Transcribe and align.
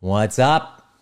What's 0.00 0.38
up? 0.38 0.94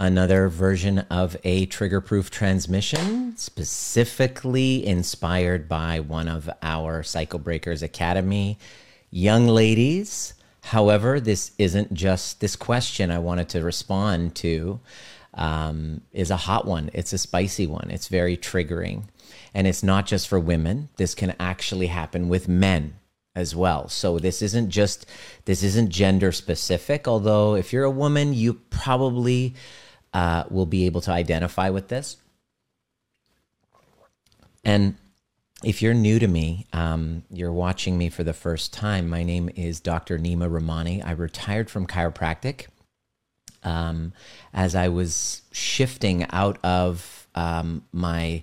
Another 0.00 0.48
version 0.48 0.98
of 1.10 1.36
a 1.44 1.66
trigger 1.66 2.00
proof 2.00 2.28
transmission, 2.28 3.36
specifically 3.36 4.84
inspired 4.84 5.68
by 5.68 6.00
one 6.00 6.26
of 6.26 6.50
our 6.60 7.04
Cycle 7.04 7.38
Breakers 7.38 7.84
Academy 7.84 8.58
young 9.12 9.46
ladies. 9.46 10.34
However, 10.64 11.20
this 11.20 11.52
isn't 11.56 11.94
just 11.94 12.40
this 12.40 12.56
question 12.56 13.12
I 13.12 13.20
wanted 13.20 13.48
to 13.50 13.62
respond 13.62 14.34
to, 14.36 14.80
um, 15.34 16.00
is 16.10 16.32
a 16.32 16.36
hot 16.36 16.66
one. 16.66 16.90
It's 16.92 17.12
a 17.12 17.18
spicy 17.18 17.68
one. 17.68 17.92
It's 17.92 18.08
very 18.08 18.36
triggering. 18.36 19.04
And 19.54 19.68
it's 19.68 19.84
not 19.84 20.06
just 20.06 20.26
for 20.26 20.40
women, 20.40 20.88
this 20.96 21.14
can 21.14 21.36
actually 21.38 21.86
happen 21.86 22.28
with 22.28 22.48
men 22.48 22.94
as 23.34 23.54
well. 23.54 23.88
So 23.88 24.18
this 24.18 24.42
isn't 24.42 24.70
just 24.70 25.06
this 25.44 25.62
isn't 25.62 25.90
gender 25.90 26.32
specific. 26.32 27.06
Although 27.06 27.54
if 27.54 27.72
you're 27.72 27.84
a 27.84 27.90
woman, 27.90 28.34
you 28.34 28.54
probably 28.54 29.54
uh, 30.12 30.44
will 30.50 30.66
be 30.66 30.86
able 30.86 31.00
to 31.02 31.12
identify 31.12 31.70
with 31.70 31.88
this. 31.88 32.16
And 34.64 34.96
if 35.62 35.82
you're 35.82 35.94
new 35.94 36.18
to 36.18 36.26
me, 36.26 36.66
um, 36.72 37.22
you're 37.30 37.52
watching 37.52 37.96
me 37.98 38.08
for 38.08 38.24
the 38.24 38.32
first 38.32 38.72
time. 38.72 39.08
My 39.08 39.22
name 39.22 39.50
is 39.56 39.80
Dr. 39.80 40.18
Nima 40.18 40.50
Rahmani. 40.50 41.04
I 41.04 41.12
retired 41.12 41.70
from 41.70 41.86
chiropractic 41.86 42.66
um, 43.62 44.12
as 44.52 44.74
I 44.74 44.88
was 44.88 45.42
shifting 45.52 46.26
out 46.30 46.58
of 46.64 47.28
um, 47.34 47.84
my 47.92 48.42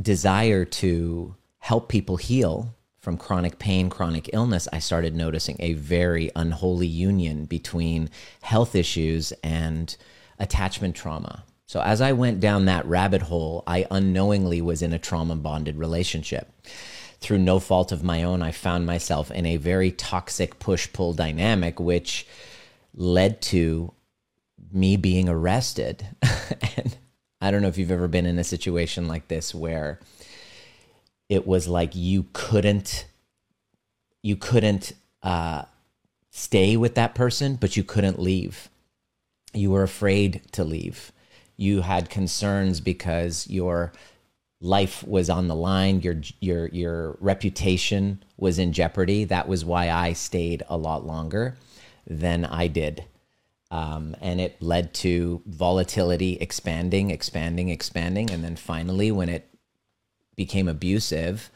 desire 0.00 0.64
to 0.64 1.34
help 1.58 1.88
people 1.88 2.16
heal 2.16 2.74
from 3.02 3.16
chronic 3.16 3.58
pain, 3.58 3.90
chronic 3.90 4.30
illness, 4.32 4.68
I 4.72 4.78
started 4.78 5.16
noticing 5.16 5.56
a 5.58 5.72
very 5.74 6.30
unholy 6.36 6.86
union 6.86 7.46
between 7.46 8.08
health 8.42 8.76
issues 8.76 9.32
and 9.42 9.94
attachment 10.38 10.94
trauma. 10.94 11.44
So, 11.66 11.80
as 11.80 12.00
I 12.00 12.12
went 12.12 12.38
down 12.38 12.66
that 12.66 12.86
rabbit 12.86 13.22
hole, 13.22 13.64
I 13.66 13.86
unknowingly 13.90 14.62
was 14.62 14.82
in 14.82 14.92
a 14.92 15.00
trauma 15.00 15.34
bonded 15.34 15.78
relationship. 15.78 16.52
Through 17.18 17.38
no 17.38 17.58
fault 17.58 17.90
of 17.90 18.04
my 18.04 18.22
own, 18.22 18.40
I 18.40 18.52
found 18.52 18.86
myself 18.86 19.32
in 19.32 19.46
a 19.46 19.56
very 19.56 19.90
toxic 19.90 20.60
push 20.60 20.92
pull 20.92 21.12
dynamic, 21.12 21.80
which 21.80 22.26
led 22.94 23.42
to 23.42 23.92
me 24.70 24.96
being 24.96 25.28
arrested. 25.28 26.06
and 26.76 26.96
I 27.40 27.50
don't 27.50 27.62
know 27.62 27.68
if 27.68 27.78
you've 27.78 27.90
ever 27.90 28.08
been 28.08 28.26
in 28.26 28.38
a 28.38 28.44
situation 28.44 29.08
like 29.08 29.26
this 29.26 29.52
where 29.52 29.98
it 31.32 31.46
was 31.46 31.66
like 31.66 31.96
you 31.96 32.26
couldn't 32.34 33.06
you 34.22 34.36
couldn't 34.36 34.92
uh, 35.22 35.62
stay 36.30 36.76
with 36.76 36.94
that 36.94 37.14
person, 37.14 37.56
but 37.56 37.74
you 37.74 37.82
couldn't 37.82 38.18
leave. 38.18 38.68
You 39.54 39.70
were 39.70 39.82
afraid 39.82 40.42
to 40.52 40.62
leave. 40.62 41.10
You 41.56 41.80
had 41.80 42.10
concerns 42.10 42.80
because 42.80 43.48
your 43.48 43.94
life 44.60 45.02
was 45.04 45.30
on 45.30 45.48
the 45.48 45.54
line. 45.54 46.02
Your 46.02 46.20
your 46.40 46.68
your 46.68 47.16
reputation 47.18 48.22
was 48.36 48.58
in 48.58 48.74
jeopardy. 48.74 49.24
That 49.24 49.48
was 49.48 49.64
why 49.64 49.88
I 49.88 50.12
stayed 50.12 50.62
a 50.68 50.76
lot 50.76 51.06
longer 51.06 51.56
than 52.06 52.44
I 52.44 52.66
did. 52.66 53.04
Um, 53.70 54.14
and 54.20 54.38
it 54.38 54.60
led 54.60 54.92
to 54.96 55.40
volatility 55.46 56.34
expanding, 56.42 57.10
expanding, 57.10 57.70
expanding. 57.70 58.30
And 58.30 58.44
then 58.44 58.56
finally, 58.56 59.10
when 59.10 59.30
it 59.30 59.48
became 60.36 60.68
abusive, 60.68 61.50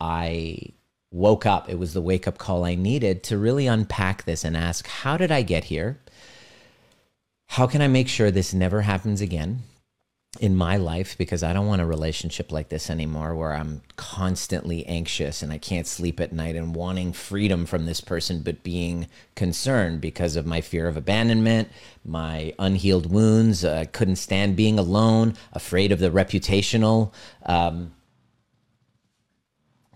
I 0.00 0.72
woke 1.12 1.46
up. 1.46 1.68
It 1.68 1.78
was 1.78 1.92
the 1.92 2.00
wake 2.00 2.26
up 2.26 2.38
call 2.38 2.64
I 2.64 2.74
needed 2.74 3.22
to 3.24 3.38
really 3.38 3.66
unpack 3.66 4.24
this 4.24 4.44
and 4.44 4.56
ask, 4.56 4.86
how 4.86 5.16
did 5.16 5.30
I 5.30 5.42
get 5.42 5.64
here? 5.64 6.00
How 7.48 7.66
can 7.66 7.82
I 7.82 7.88
make 7.88 8.08
sure 8.08 8.30
this 8.30 8.54
never 8.54 8.80
happens 8.80 9.20
again 9.20 9.64
in 10.40 10.56
my 10.56 10.78
life? 10.78 11.18
Because 11.18 11.42
I 11.42 11.52
don't 11.52 11.66
want 11.66 11.82
a 11.82 11.86
relationship 11.86 12.50
like 12.50 12.70
this 12.70 12.88
anymore 12.88 13.34
where 13.34 13.52
I'm 13.52 13.82
constantly 13.96 14.86
anxious 14.86 15.42
and 15.42 15.52
I 15.52 15.58
can't 15.58 15.86
sleep 15.86 16.18
at 16.18 16.32
night 16.32 16.56
and 16.56 16.74
wanting 16.74 17.12
freedom 17.12 17.66
from 17.66 17.84
this 17.84 18.00
person, 18.00 18.40
but 18.40 18.62
being 18.62 19.06
concerned 19.36 20.00
because 20.00 20.34
of 20.34 20.46
my 20.46 20.62
fear 20.62 20.88
of 20.88 20.96
abandonment, 20.96 21.68
my 22.06 22.54
unhealed 22.58 23.12
wounds. 23.12 23.66
I 23.66 23.82
uh, 23.82 23.84
couldn't 23.92 24.16
stand 24.16 24.56
being 24.56 24.78
alone, 24.78 25.34
afraid 25.52 25.92
of 25.92 25.98
the 25.98 26.10
reputational. 26.10 27.12
Um, 27.44 27.92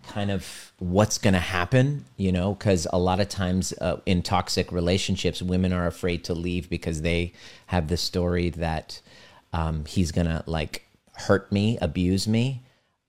kind 0.08 0.30
of 0.30 0.72
what's 0.78 1.18
going 1.18 1.34
to 1.34 1.40
happen, 1.40 2.04
you 2.16 2.32
know, 2.32 2.54
because 2.54 2.86
a 2.92 2.98
lot 2.98 3.20
of 3.20 3.28
times 3.28 3.72
uh, 3.80 3.98
in 4.06 4.22
toxic 4.22 4.72
relationships, 4.72 5.42
women 5.42 5.72
are 5.72 5.86
afraid 5.86 6.24
to 6.24 6.34
leave 6.34 6.68
because 6.70 7.02
they 7.02 7.32
have 7.66 7.88
the 7.88 7.96
story 7.96 8.50
that 8.50 9.00
um, 9.52 9.84
he's 9.84 10.12
going 10.12 10.26
to 10.26 10.42
like 10.46 10.86
hurt 11.14 11.50
me, 11.50 11.78
abuse 11.80 12.28
me. 12.28 12.62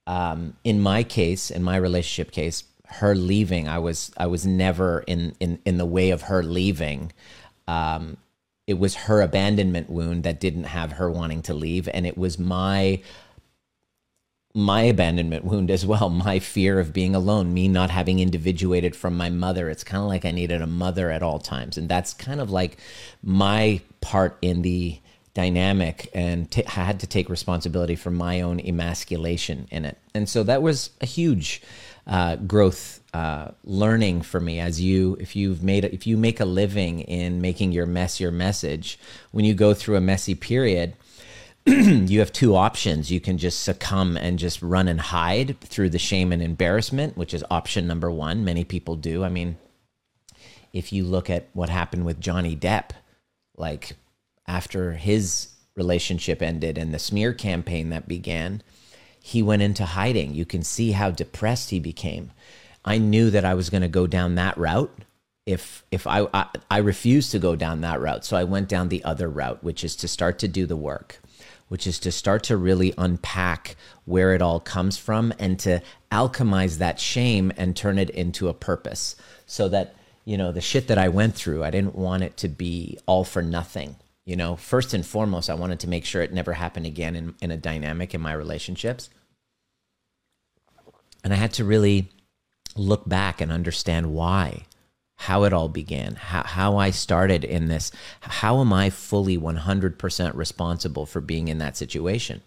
Um, 0.05 0.55
in 0.63 0.79
my 0.79 1.03
case, 1.03 1.51
in 1.51 1.63
my 1.63 1.75
relationship 1.75 2.31
case, 2.31 2.63
her 2.87 3.13
leaving, 3.15 3.67
I 3.67 3.79
was 3.79 4.11
I 4.17 4.27
was 4.27 4.45
never 4.45 5.03
in 5.07 5.35
in 5.39 5.59
in 5.65 5.77
the 5.77 5.85
way 5.85 6.11
of 6.11 6.23
her 6.23 6.41
leaving. 6.41 7.11
Um, 7.67 8.17
it 8.65 8.79
was 8.79 8.95
her 8.95 9.21
abandonment 9.21 9.89
wound 9.89 10.23
that 10.23 10.39
didn't 10.39 10.65
have 10.65 10.93
her 10.93 11.11
wanting 11.11 11.41
to 11.43 11.53
leave, 11.53 11.89
and 11.93 12.07
it 12.07 12.17
was 12.17 12.39
my 12.39 13.01
my 14.53 14.81
abandonment 14.83 15.43
wound 15.43 15.69
as 15.69 15.85
well, 15.85 16.09
my 16.09 16.39
fear 16.39 16.79
of 16.79 16.93
being 16.93 17.13
alone, 17.13 17.53
me 17.53 17.67
not 17.67 17.89
having 17.89 18.19
individuated 18.19 18.95
from 18.95 19.15
my 19.15 19.29
mother. 19.29 19.69
It's 19.69 19.83
kind 19.83 20.01
of 20.01 20.07
like 20.07 20.25
I 20.25 20.31
needed 20.31 20.61
a 20.61 20.67
mother 20.67 21.11
at 21.11 21.23
all 21.23 21.39
times. 21.39 21.77
And 21.77 21.87
that's 21.87 22.13
kind 22.13 22.41
of 22.41 22.49
like 22.49 22.77
my 23.21 23.81
part 24.01 24.37
in 24.41 24.61
the 24.61 24.99
dynamic 25.33 26.09
and 26.15 26.49
t- 26.49 26.63
had 26.65 26.99
to 26.99 27.05
take 27.05 27.29
responsibility 27.29 27.95
for 27.95 28.09
my 28.09 28.41
own 28.41 28.59
emasculation 28.59 29.67
in 29.69 29.85
it. 29.85 29.97
And 30.15 30.27
so 30.27 30.41
that 30.43 30.63
was 30.63 30.89
a 30.99 31.05
huge 31.05 31.61
uh, 32.07 32.37
growth 32.37 33.01
uh, 33.13 33.51
learning 33.63 34.21
for 34.21 34.39
me 34.39 34.59
as 34.59 34.81
you 34.81 35.17
if 35.19 35.35
you've 35.35 35.61
made 35.61 35.83
if 35.85 36.07
you 36.07 36.17
make 36.17 36.39
a 36.39 36.45
living 36.45 37.01
in 37.01 37.41
making 37.41 37.71
your 37.71 37.85
mess 37.85 38.19
your 38.19 38.31
message 38.31 38.99
when 39.31 39.43
you 39.43 39.53
go 39.53 39.73
through 39.73 39.95
a 39.95 40.01
messy 40.01 40.35
period 40.35 40.93
you 42.07 42.19
have 42.19 42.31
two 42.31 42.55
options. 42.55 43.11
You 43.11 43.19
can 43.19 43.37
just 43.37 43.61
succumb 43.61 44.15
and 44.15 44.39
just 44.39 44.61
run 44.61 44.87
and 44.87 45.01
hide 45.01 45.59
through 45.59 45.89
the 45.89 45.99
shame 45.99 46.31
and 46.31 46.41
embarrassment, 46.41 47.17
which 47.17 47.33
is 47.33 47.43
option 47.51 47.85
number 47.85 48.09
one. 48.09 48.45
Many 48.45 48.63
people 48.63 48.95
do. 48.95 49.25
I 49.25 49.29
mean, 49.29 49.57
if 50.71 50.93
you 50.93 51.03
look 51.03 51.29
at 51.29 51.49
what 51.51 51.67
happened 51.67 52.05
with 52.05 52.21
Johnny 52.21 52.55
Depp, 52.55 52.91
like 53.57 53.97
after 54.47 54.93
his 54.93 55.49
relationship 55.75 56.41
ended 56.41 56.77
and 56.77 56.93
the 56.93 56.99
smear 56.99 57.33
campaign 57.33 57.89
that 57.89 58.07
began, 58.07 58.63
he 59.21 59.43
went 59.43 59.61
into 59.61 59.83
hiding. 59.83 60.33
You 60.33 60.45
can 60.45 60.63
see 60.63 60.91
how 60.91 61.11
depressed 61.11 61.71
he 61.71 61.81
became. 61.81 62.31
I 62.85 62.97
knew 62.97 63.29
that 63.29 63.43
I 63.43 63.55
was 63.55 63.69
going 63.69 63.81
to 63.81 63.89
go 63.89 64.07
down 64.07 64.35
that 64.35 64.57
route 64.57 65.03
if 65.45 65.83
if 65.91 66.07
I, 66.07 66.27
I, 66.33 66.47
I 66.69 66.77
refused 66.77 67.31
to 67.31 67.39
go 67.39 67.55
down 67.55 67.79
that 67.81 68.01
route 68.01 68.25
so 68.25 68.35
i 68.35 68.43
went 68.43 68.67
down 68.67 68.89
the 68.89 69.03
other 69.05 69.29
route 69.29 69.63
which 69.63 69.81
is 69.81 69.95
to 69.95 70.07
start 70.07 70.39
to 70.39 70.47
do 70.49 70.65
the 70.65 70.75
work 70.75 71.21
which 71.67 71.85
is 71.85 71.99
to 71.99 72.11
start 72.11 72.43
to 72.43 72.57
really 72.57 72.93
unpack 72.97 73.75
where 74.05 74.33
it 74.33 74.41
all 74.41 74.59
comes 74.59 74.97
from 74.97 75.33
and 75.37 75.59
to 75.59 75.81
alchemize 76.11 76.77
that 76.77 76.99
shame 76.99 77.51
and 77.57 77.75
turn 77.75 77.97
it 77.97 78.09
into 78.11 78.47
a 78.47 78.53
purpose 78.53 79.15
so 79.45 79.67
that, 79.69 79.95
you 80.25 80.37
know, 80.37 80.51
the 80.51 80.61
shit 80.61 80.87
that 80.87 80.97
I 80.97 81.09
went 81.09 81.35
through, 81.35 81.63
I 81.63 81.71
didn't 81.71 81.95
want 81.95 82.23
it 82.23 82.37
to 82.37 82.47
be 82.47 82.97
all 83.05 83.23
for 83.23 83.41
nothing. 83.41 83.95
You 84.25 84.35
know, 84.35 84.55
first 84.55 84.93
and 84.93 85.05
foremost, 85.05 85.49
I 85.49 85.55
wanted 85.55 85.79
to 85.81 85.89
make 85.89 86.05
sure 86.05 86.21
it 86.21 86.33
never 86.33 86.53
happened 86.53 86.85
again 86.85 87.15
in, 87.15 87.35
in 87.41 87.51
a 87.51 87.57
dynamic 87.57 88.13
in 88.13 88.21
my 88.21 88.33
relationships. 88.33 89.09
And 91.23 91.33
I 91.33 91.37
had 91.37 91.53
to 91.53 91.65
really 91.65 92.09
look 92.75 93.07
back 93.07 93.41
and 93.41 93.51
understand 93.51 94.13
why 94.13 94.66
how 95.27 95.43
it 95.43 95.51
all 95.51 95.67
began, 95.67 96.15
how, 96.15 96.41
how 96.43 96.77
I 96.77 96.89
started 96.89 97.43
in 97.43 97.67
this. 97.67 97.91
How 98.21 98.61
am 98.61 98.71
I 98.71 98.89
fully 98.89 99.37
100% 99.37 100.35
responsible 100.35 101.05
for 101.05 101.19
being 101.19 101.49
in 101.49 101.57
that 101.57 101.75
situation? 101.75 102.41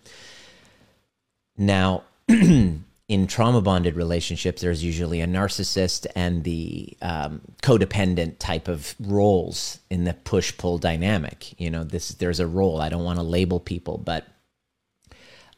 Now, 1.59 2.05
in 2.29 3.27
trauma 3.27 3.61
bonded 3.61 3.97
relationships, 3.97 4.63
there's 4.63 4.83
usually 4.83 5.21
a 5.21 5.27
narcissist 5.27 6.07
and 6.17 6.43
the 6.45 6.97
um, 7.03 7.43
codependent 7.63 8.39
type 8.39 8.67
of 8.67 8.95
roles 8.99 9.81
in 9.91 10.05
the 10.05 10.15
push 10.15 10.57
pull 10.57 10.79
dynamic. 10.79 11.61
You 11.61 11.69
know, 11.69 11.85
this 11.85 12.09
there's 12.13 12.41
a 12.41 12.47
role. 12.47 12.81
I 12.81 12.89
don't 12.89 13.05
want 13.05 13.19
to 13.19 13.23
label 13.23 13.61
people, 13.61 13.99
but 13.99 14.27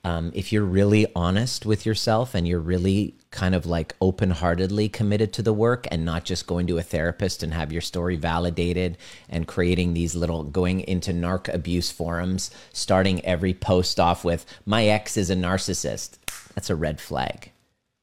um, 0.04 0.32
if 0.34 0.52
you're 0.52 0.64
really 0.64 1.06
honest 1.14 1.64
with 1.64 1.86
yourself 1.86 2.34
and 2.34 2.46
you're 2.46 2.58
really 2.58 3.14
kind 3.30 3.54
of 3.54 3.66
like 3.66 3.94
open 4.00 4.30
heartedly 4.30 4.88
committed 4.88 5.32
to 5.32 5.42
the 5.42 5.52
work 5.52 5.86
and 5.90 6.04
not 6.04 6.24
just 6.24 6.46
going 6.46 6.66
to 6.66 6.78
a 6.78 6.82
therapist 6.82 7.42
and 7.42 7.54
have 7.54 7.72
your 7.72 7.80
story 7.80 8.16
validated 8.16 8.98
and 9.28 9.46
creating 9.46 9.94
these 9.94 10.14
little 10.14 10.42
going 10.42 10.80
into 10.80 11.12
narc 11.12 11.52
abuse 11.52 11.90
forums, 11.90 12.50
starting 12.72 13.24
every 13.24 13.54
post 13.54 14.00
off 14.00 14.24
with, 14.24 14.44
my 14.66 14.86
ex 14.86 15.16
is 15.16 15.30
a 15.30 15.36
narcissist, 15.36 16.18
that's 16.54 16.70
a 16.70 16.76
red 16.76 17.00
flag. 17.00 17.50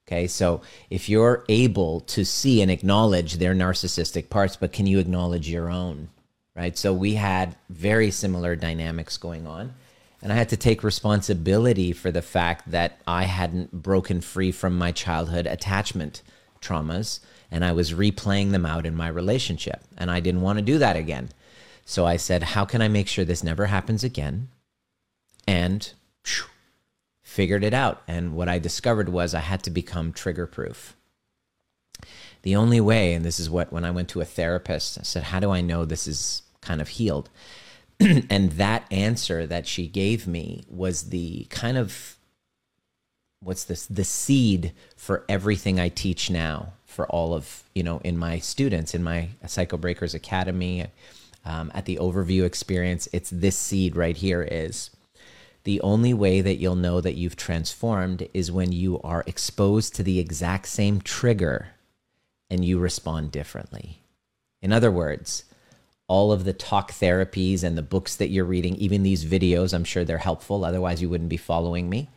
Okay, 0.08 0.26
so 0.26 0.62
if 0.90 1.08
you're 1.08 1.46
able 1.50 2.00
to 2.02 2.26
see 2.26 2.62
and 2.62 2.72
acknowledge 2.72 3.36
their 3.36 3.54
narcissistic 3.54 4.30
parts, 4.30 4.56
but 4.56 4.74
can 4.74 4.88
you 4.88 4.98
acknowledge 5.00 5.48
your 5.48 5.70
own? 5.70 6.10
right? 6.60 6.78
So 6.78 6.94
we 6.94 7.16
had 7.16 7.56
very 7.70 8.12
similar 8.12 8.54
dynamics 8.56 9.18
going 9.18 9.48
on. 9.48 9.74
And 10.22 10.34
I 10.34 10.36
had 10.36 10.50
to 10.50 10.58
take 10.58 10.84
responsibility 10.84 11.94
for 11.94 12.12
the 12.12 12.22
fact 12.22 12.72
that 12.72 13.00
I 13.08 13.24
hadn't 13.24 13.72
broken 13.72 14.22
free 14.22 14.52
from 14.52 14.78
my 14.78 14.92
childhood 14.92 15.48
attachment 15.48 16.22
traumas 16.62 17.20
and 17.52 17.66
I 17.66 17.72
was 17.72 17.94
replaying 17.94 18.52
them 18.52 18.66
out 18.66 18.86
in 18.86 18.96
my 18.96 19.08
relationship. 19.08 19.82
And 19.98 20.12
I 20.12 20.20
didn't 20.20 20.42
want 20.42 20.60
to 20.60 20.66
do 20.66 20.78
that 20.78 20.96
again. 20.96 21.30
So 21.86 22.06
I 22.06 22.18
said, 22.18 22.44
How 22.44 22.66
can 22.66 22.82
I 22.82 22.88
make 22.88 23.08
sure 23.08 23.26
this 23.26 23.44
never 23.44 23.68
happens 23.68 24.04
again? 24.04 24.50
And 25.48 25.92
phew, 26.24 26.46
figured 27.24 27.64
it 27.64 27.74
out. 27.74 28.04
And 28.08 28.36
what 28.36 28.50
I 28.50 28.60
discovered 28.60 29.10
was 29.10 29.34
I 29.34 29.40
had 29.40 29.64
to 29.64 29.72
become 29.72 30.14
trigger 30.14 30.46
proof. 30.46 30.96
The 32.44 32.56
only 32.56 32.80
way, 32.80 33.14
and 33.14 33.26
this 33.26 33.40
is 33.40 33.50
what 33.50 33.74
when 33.74 33.84
I 33.84 33.92
went 33.92 34.10
to 34.10 34.22
a 34.22 34.26
therapist, 34.26 35.00
I 35.00 35.04
said, 35.04 35.24
How 35.24 35.40
do 35.40 35.50
I 35.50 35.62
know 35.62 35.86
this 35.86 36.08
is 36.08 36.44
kind 36.62 36.82
of 36.82 36.90
healed? 36.90 37.30
and 38.30 38.52
that 38.54 38.86
answer 38.92 39.46
that 39.46 39.68
she 39.68 39.88
gave 39.88 40.28
me 40.28 40.64
was 40.70 41.10
the 41.10 41.46
kind 41.50 41.78
of 41.78 42.16
what's 43.42 43.64
this 43.64 43.86
the 43.86 44.04
seed 44.04 44.74
for 44.96 45.26
everything 45.30 45.80
I 45.80 45.90
teach 45.90 46.30
now 46.30 46.74
for 46.86 47.08
all 47.08 47.34
of 47.34 47.64
you 47.74 47.84
know 47.84 48.00
in 48.04 48.18
my 48.18 48.40
students 48.40 48.94
in 48.94 49.04
my 49.04 49.30
Cycle 49.48 49.78
Breakers 49.78 50.14
Academy 50.14 50.88
um, 51.46 51.72
at 51.74 51.86
the 51.86 51.98
overview 51.98 52.44
experience. 52.46 53.08
It's 53.12 53.30
this 53.30 53.58
seed 53.58 53.96
right 53.96 54.16
here 54.16 54.44
is 54.44 54.92
the 55.64 55.82
only 55.82 56.14
way 56.14 56.42
that 56.42 56.56
you'll 56.56 56.76
know 56.76 57.02
that 57.02 57.16
you've 57.16 57.36
transformed 57.36 58.28
is 58.34 58.52
when 58.52 58.72
you 58.72 59.02
are 59.02 59.24
exposed 59.28 59.94
to 59.96 60.04
the 60.04 60.20
exact 60.20 60.68
same 60.68 61.02
trigger 61.02 61.70
and 62.50 62.64
you 62.64 62.80
respond 62.80 63.32
differently. 63.32 64.02
In 64.62 64.72
other 64.74 64.92
words, 64.92 65.44
all 66.10 66.32
of 66.32 66.44
the 66.44 66.54
talk 66.54 66.92
therapies 66.92 67.64
and 67.64 67.78
the 67.78 67.84
books 67.84 68.16
that 68.16 68.30
you're 68.30 68.44
reading, 68.44 68.76
even 68.76 69.04
these 69.04 69.24
videos, 69.24 69.74
I'm 69.74 69.84
sure 69.84 70.04
they're 70.04 70.18
helpful. 70.18 70.66
Otherwise, 70.66 71.02
you 71.02 71.10
wouldn't 71.10 71.30
be 71.30 71.38
following 71.38 71.88
me. 71.88 72.10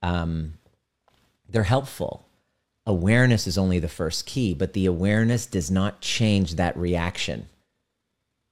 Um, 0.00 0.54
they're 1.48 1.64
helpful. 1.64 2.24
Awareness 2.86 3.48
is 3.48 3.58
only 3.58 3.80
the 3.80 3.88
first 3.88 4.26
key, 4.26 4.54
but 4.54 4.72
the 4.72 4.86
awareness 4.86 5.44
does 5.44 5.72
not 5.72 6.00
change 6.00 6.54
that 6.54 6.76
reaction. 6.76 7.48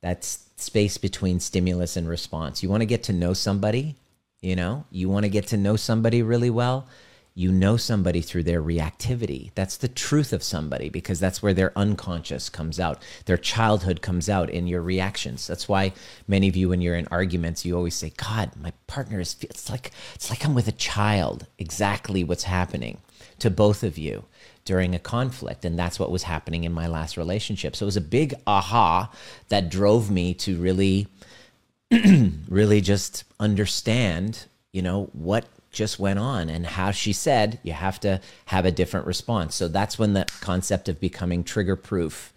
That's 0.03 0.45
space 0.57 0.99
between 0.99 1.39
stimulus 1.39 1.97
and 1.97 2.09
response. 2.09 2.63
You 2.63 2.69
want 2.69 2.81
to 2.81 2.87
get 2.87 3.05
to 3.05 3.13
know 3.13 3.33
somebody, 3.33 3.95
you 4.41 4.57
know, 4.57 4.85
you 4.91 5.09
want 5.09 5.25
to 5.25 5.31
get 5.31 5.47
to 5.49 5.57
know 5.57 5.77
somebody 5.77 6.21
really 6.21 6.51
well 6.51 6.89
you 7.37 7.51
know 7.51 7.77
somebody 7.77 8.21
through 8.21 8.45
their 8.45 8.63
reactivity. 8.63 9.51
That's 9.57 9.77
the 9.77 9.89
truth 9.89 10.33
of 10.33 10.43
somebody 10.45 10.89
because 10.89 11.19
that's 11.19 11.43
where 11.43 11.53
their 11.53 11.77
unconscious 11.77 12.49
comes 12.49 12.79
out. 12.79 13.03
Their 13.27 13.37
childhood 13.37 14.03
comes 14.03 14.29
out 14.29 14.51
in 14.51 14.69
your 14.69 14.83
reactions. 14.83 15.47
That's 15.49 15.69
why 15.69 15.93
many 16.29 16.47
of 16.47 16.55
you, 16.55 16.69
when 16.69 16.81
you're 16.81 16.95
in 16.95 17.09
arguments, 17.11 17.65
you 17.65 17.77
always 17.77 17.97
say, 17.97 18.13
God, 18.17 18.53
my 18.57 18.73
partner 18.87 19.19
is, 19.19 19.37
it's 19.41 19.69
like, 19.69 19.91
it's 20.15 20.31
like 20.31 20.45
I'm 20.45 20.55
with 20.55 20.69
a 20.69 20.73
child. 20.73 21.47
Exactly 21.59 22.23
what's 22.23 22.45
happening 22.45 22.99
to 23.41 23.51
both 23.51 23.83
of 23.83 23.99
you 23.99 24.27
during 24.65 24.95
a 24.95 25.01
conflict. 25.01 25.65
And 25.65 25.77
that's 25.77 25.99
what 25.99 26.13
was 26.13 26.23
happening 26.23 26.63
in 26.63 26.73
my 26.73 26.87
last 26.87 27.17
relationship. 27.17 27.75
So 27.75 27.85
it 27.85 27.87
was 27.87 27.97
a 27.97 28.01
big 28.01 28.35
aha 28.47 29.11
that 29.49 29.71
drove 29.71 30.09
me 30.09 30.35
to 30.35 30.57
really, 30.57 31.09
really 32.49 32.81
just 32.81 33.25
understand, 33.41 34.47
you 34.73 34.83
know, 34.83 35.11
what 35.13 35.47
just 35.75 35.99
went 35.99 36.19
on 36.19 36.49
and 36.49 36.65
how 36.65 36.91
she 36.91 37.13
said 37.13 37.59
you 37.63 37.73
have 37.73 38.01
to 38.01 38.21
have 38.47 38.65
a 38.65 38.73
different 38.73 39.07
response. 39.07 39.55
So 39.55 39.69
that's 39.69 39.99
when 39.99 40.15
the 40.15 40.27
concept 40.41 40.89
of 40.89 41.01
becoming 41.01 41.45
trigger 41.45 41.77
proof 41.77 42.33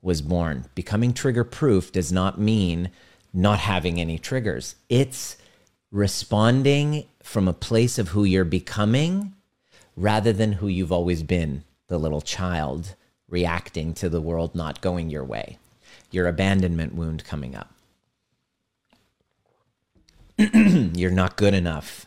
was 0.00 0.22
born. 0.22 0.66
Becoming 0.74 1.12
trigger 1.12 1.44
proof 1.44 1.92
does 1.92 2.12
not 2.12 2.40
mean 2.40 2.90
not 3.32 3.58
having 3.58 4.00
any 4.00 4.18
triggers. 4.18 4.76
It's 4.88 5.36
responding 5.90 7.06
from 7.22 7.48
a 7.48 7.52
place 7.52 7.98
of 7.98 8.08
who 8.08 8.24
you're 8.24 8.44
becoming 8.44 9.34
rather 9.96 10.32
than 10.32 10.52
who 10.52 10.68
you've 10.68 10.92
always 10.92 11.22
been, 11.22 11.64
the 11.88 11.98
little 11.98 12.20
child 12.20 12.94
reacting 13.28 13.94
to 13.94 14.08
the 14.08 14.20
world 14.20 14.54
not 14.54 14.80
going 14.80 15.10
your 15.10 15.24
way. 15.24 15.58
Your 16.10 16.28
abandonment 16.28 16.94
wound 16.94 17.24
coming 17.24 17.56
up. 17.56 17.72
you're 20.38 21.10
not 21.10 21.36
good 21.36 21.54
enough 21.54 22.06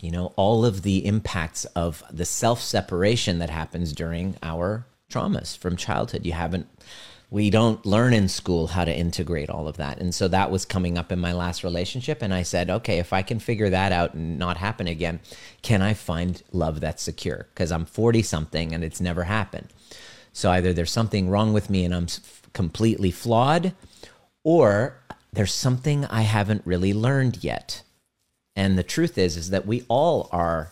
you 0.00 0.10
know, 0.10 0.32
all 0.36 0.64
of 0.64 0.82
the 0.82 1.04
impacts 1.06 1.64
of 1.66 2.02
the 2.10 2.24
self 2.24 2.60
separation 2.60 3.38
that 3.38 3.50
happens 3.50 3.92
during 3.92 4.36
our 4.42 4.86
traumas 5.10 5.56
from 5.56 5.76
childhood. 5.76 6.24
You 6.24 6.32
haven't, 6.32 6.66
we 7.30 7.50
don't 7.50 7.84
learn 7.84 8.12
in 8.12 8.28
school 8.28 8.68
how 8.68 8.84
to 8.84 8.96
integrate 8.96 9.50
all 9.50 9.68
of 9.68 9.76
that. 9.76 9.98
And 9.98 10.14
so 10.14 10.28
that 10.28 10.50
was 10.50 10.64
coming 10.64 10.96
up 10.96 11.12
in 11.12 11.18
my 11.18 11.32
last 11.32 11.62
relationship. 11.62 12.22
And 12.22 12.32
I 12.32 12.42
said, 12.42 12.70
okay, 12.70 12.98
if 12.98 13.12
I 13.12 13.22
can 13.22 13.38
figure 13.38 13.70
that 13.70 13.92
out 13.92 14.14
and 14.14 14.38
not 14.38 14.56
happen 14.56 14.86
again, 14.86 15.20
can 15.62 15.82
I 15.82 15.94
find 15.94 16.42
love 16.52 16.80
that's 16.80 17.02
secure? 17.02 17.48
Because 17.54 17.70
I'm 17.70 17.84
40 17.84 18.22
something 18.22 18.72
and 18.72 18.82
it's 18.82 19.00
never 19.00 19.24
happened. 19.24 19.68
So 20.32 20.50
either 20.50 20.72
there's 20.72 20.92
something 20.92 21.28
wrong 21.28 21.52
with 21.52 21.70
me 21.70 21.84
and 21.84 21.94
I'm 21.94 22.06
completely 22.52 23.10
flawed, 23.10 23.74
or 24.42 24.96
there's 25.32 25.52
something 25.52 26.04
I 26.06 26.22
haven't 26.22 26.62
really 26.64 26.94
learned 26.94 27.44
yet 27.44 27.82
and 28.60 28.76
the 28.76 28.82
truth 28.82 29.16
is 29.16 29.38
is 29.38 29.48
that 29.48 29.66
we 29.66 29.86
all 29.88 30.28
are 30.32 30.70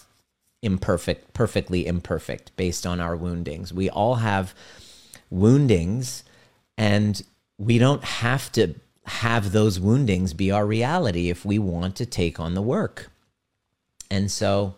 imperfect, 0.60 1.32
perfectly 1.32 1.86
imperfect 1.86 2.54
based 2.54 2.86
on 2.86 3.00
our 3.00 3.16
woundings. 3.16 3.72
We 3.72 3.88
all 3.88 4.16
have 4.16 4.54
woundings 5.30 6.22
and 6.76 7.22
we 7.56 7.78
don't 7.78 8.04
have 8.04 8.52
to 8.52 8.74
have 9.06 9.52
those 9.52 9.80
woundings 9.80 10.34
be 10.34 10.50
our 10.50 10.66
reality 10.66 11.30
if 11.30 11.46
we 11.46 11.58
want 11.58 11.96
to 11.96 12.04
take 12.04 12.38
on 12.38 12.52
the 12.52 12.60
work. 12.60 13.10
And 14.10 14.30
so 14.30 14.74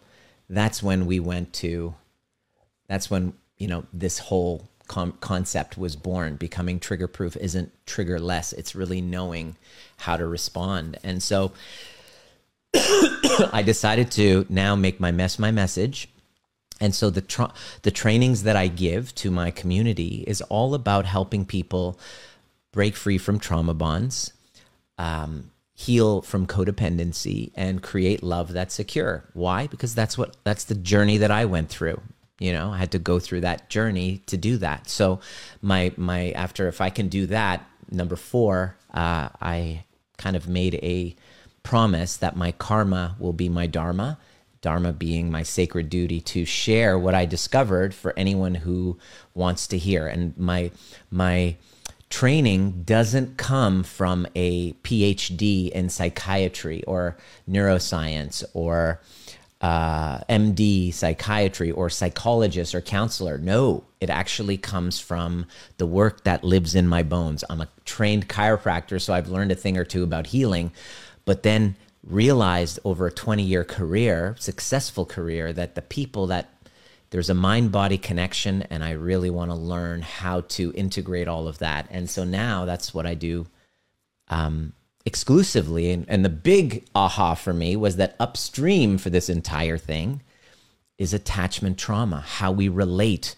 that's 0.48 0.80
when 0.80 1.04
we 1.04 1.18
went 1.18 1.52
to 1.54 1.96
that's 2.86 3.10
when, 3.10 3.32
you 3.58 3.66
know, 3.66 3.86
this 3.92 4.20
whole 4.20 4.68
com- 4.86 5.18
concept 5.20 5.76
was 5.76 5.96
born. 5.96 6.36
Becoming 6.36 6.78
trigger 6.78 7.08
proof 7.08 7.36
isn't 7.36 7.72
trigger 7.86 8.20
less, 8.20 8.52
it's 8.52 8.76
really 8.76 9.00
knowing 9.00 9.56
how 9.96 10.16
to 10.16 10.26
respond. 10.26 10.96
And 11.02 11.20
so 11.20 11.50
I 13.52 13.62
decided 13.64 14.10
to 14.12 14.46
now 14.48 14.76
make 14.76 15.00
my 15.00 15.10
mess 15.10 15.38
my 15.38 15.50
message. 15.50 16.08
And 16.80 16.94
so 16.94 17.10
the 17.10 17.20
tra- 17.20 17.52
the 17.82 17.90
trainings 17.90 18.44
that 18.44 18.56
I 18.56 18.68
give 18.68 19.14
to 19.16 19.30
my 19.30 19.50
community 19.50 20.24
is 20.26 20.40
all 20.42 20.74
about 20.74 21.04
helping 21.04 21.44
people 21.44 21.98
break 22.72 22.96
free 22.96 23.18
from 23.18 23.38
trauma 23.38 23.74
bonds, 23.74 24.32
um, 24.96 25.50
heal 25.74 26.22
from 26.22 26.46
codependency, 26.46 27.50
and 27.54 27.82
create 27.82 28.22
love 28.22 28.52
that's 28.52 28.74
secure. 28.74 29.24
Why? 29.34 29.66
Because 29.66 29.94
that's 29.94 30.16
what 30.16 30.36
that's 30.44 30.64
the 30.64 30.74
journey 30.74 31.18
that 31.18 31.30
I 31.30 31.44
went 31.44 31.68
through. 31.68 32.00
You 32.38 32.54
know, 32.54 32.70
I 32.70 32.78
had 32.78 32.92
to 32.92 32.98
go 32.98 33.18
through 33.18 33.42
that 33.42 33.68
journey 33.68 34.22
to 34.26 34.38
do 34.38 34.56
that. 34.58 34.88
So 34.88 35.20
my 35.60 35.92
my 35.96 36.30
after 36.30 36.68
if 36.68 36.80
I 36.80 36.88
can 36.88 37.08
do 37.08 37.26
that, 37.26 37.66
number 37.90 38.16
four, 38.16 38.76
uh, 38.94 39.28
I 39.42 39.84
kind 40.16 40.36
of 40.36 40.48
made 40.48 40.76
a 40.76 41.14
promise 41.62 42.16
that 42.16 42.36
my 42.36 42.52
karma 42.52 43.16
will 43.18 43.32
be 43.32 43.48
my 43.48 43.66
dharma, 43.66 44.18
dharma 44.60 44.92
being 44.92 45.30
my 45.30 45.42
sacred 45.42 45.88
duty 45.88 46.20
to 46.20 46.44
share 46.44 46.98
what 46.98 47.14
I 47.14 47.26
discovered 47.26 47.94
for 47.94 48.12
anyone 48.16 48.54
who 48.54 48.98
wants 49.34 49.66
to 49.68 49.78
hear. 49.78 50.06
And 50.06 50.36
my 50.36 50.70
my 51.10 51.56
training 52.10 52.82
doesn't 52.82 53.36
come 53.36 53.84
from 53.84 54.26
a 54.34 54.72
PhD 54.72 55.70
in 55.70 55.88
psychiatry 55.88 56.82
or 56.84 57.16
neuroscience 57.48 58.44
or 58.52 59.00
uh, 59.60 60.18
MD 60.20 60.92
psychiatry 60.92 61.70
or 61.70 61.88
psychologist 61.90 62.74
or 62.74 62.80
counselor. 62.80 63.38
No, 63.38 63.84
it 64.00 64.10
actually 64.10 64.56
comes 64.56 64.98
from 64.98 65.46
the 65.76 65.86
work 65.86 66.24
that 66.24 66.42
lives 66.42 66.74
in 66.74 66.88
my 66.88 67.02
bones. 67.02 67.44
I'm 67.48 67.60
a 67.60 67.68
trained 67.84 68.28
chiropractor, 68.28 69.00
so 69.00 69.12
I've 69.12 69.28
learned 69.28 69.52
a 69.52 69.54
thing 69.54 69.76
or 69.76 69.84
two 69.84 70.02
about 70.02 70.28
healing 70.28 70.72
but 71.24 71.42
then 71.42 71.76
realized 72.02 72.78
over 72.84 73.06
a 73.06 73.12
20 73.12 73.42
year 73.42 73.64
career, 73.64 74.36
successful 74.38 75.04
career, 75.04 75.52
that 75.52 75.74
the 75.74 75.82
people 75.82 76.26
that 76.28 76.52
there's 77.10 77.30
a 77.30 77.34
mind 77.34 77.72
body 77.72 77.98
connection, 77.98 78.62
and 78.62 78.84
I 78.84 78.92
really 78.92 79.30
want 79.30 79.50
to 79.50 79.56
learn 79.56 80.02
how 80.02 80.42
to 80.42 80.72
integrate 80.74 81.26
all 81.26 81.48
of 81.48 81.58
that. 81.58 81.88
And 81.90 82.08
so 82.08 82.22
now 82.22 82.64
that's 82.64 82.94
what 82.94 83.04
I 83.04 83.14
do 83.14 83.46
um, 84.28 84.72
exclusively. 85.04 85.90
And, 85.90 86.06
and 86.08 86.24
the 86.24 86.28
big 86.28 86.86
aha 86.94 87.34
for 87.34 87.52
me 87.52 87.74
was 87.74 87.96
that 87.96 88.14
upstream 88.20 88.96
for 88.96 89.10
this 89.10 89.28
entire 89.28 89.76
thing 89.76 90.22
is 90.98 91.12
attachment 91.12 91.78
trauma, 91.78 92.20
how 92.20 92.52
we 92.52 92.68
relate 92.68 93.34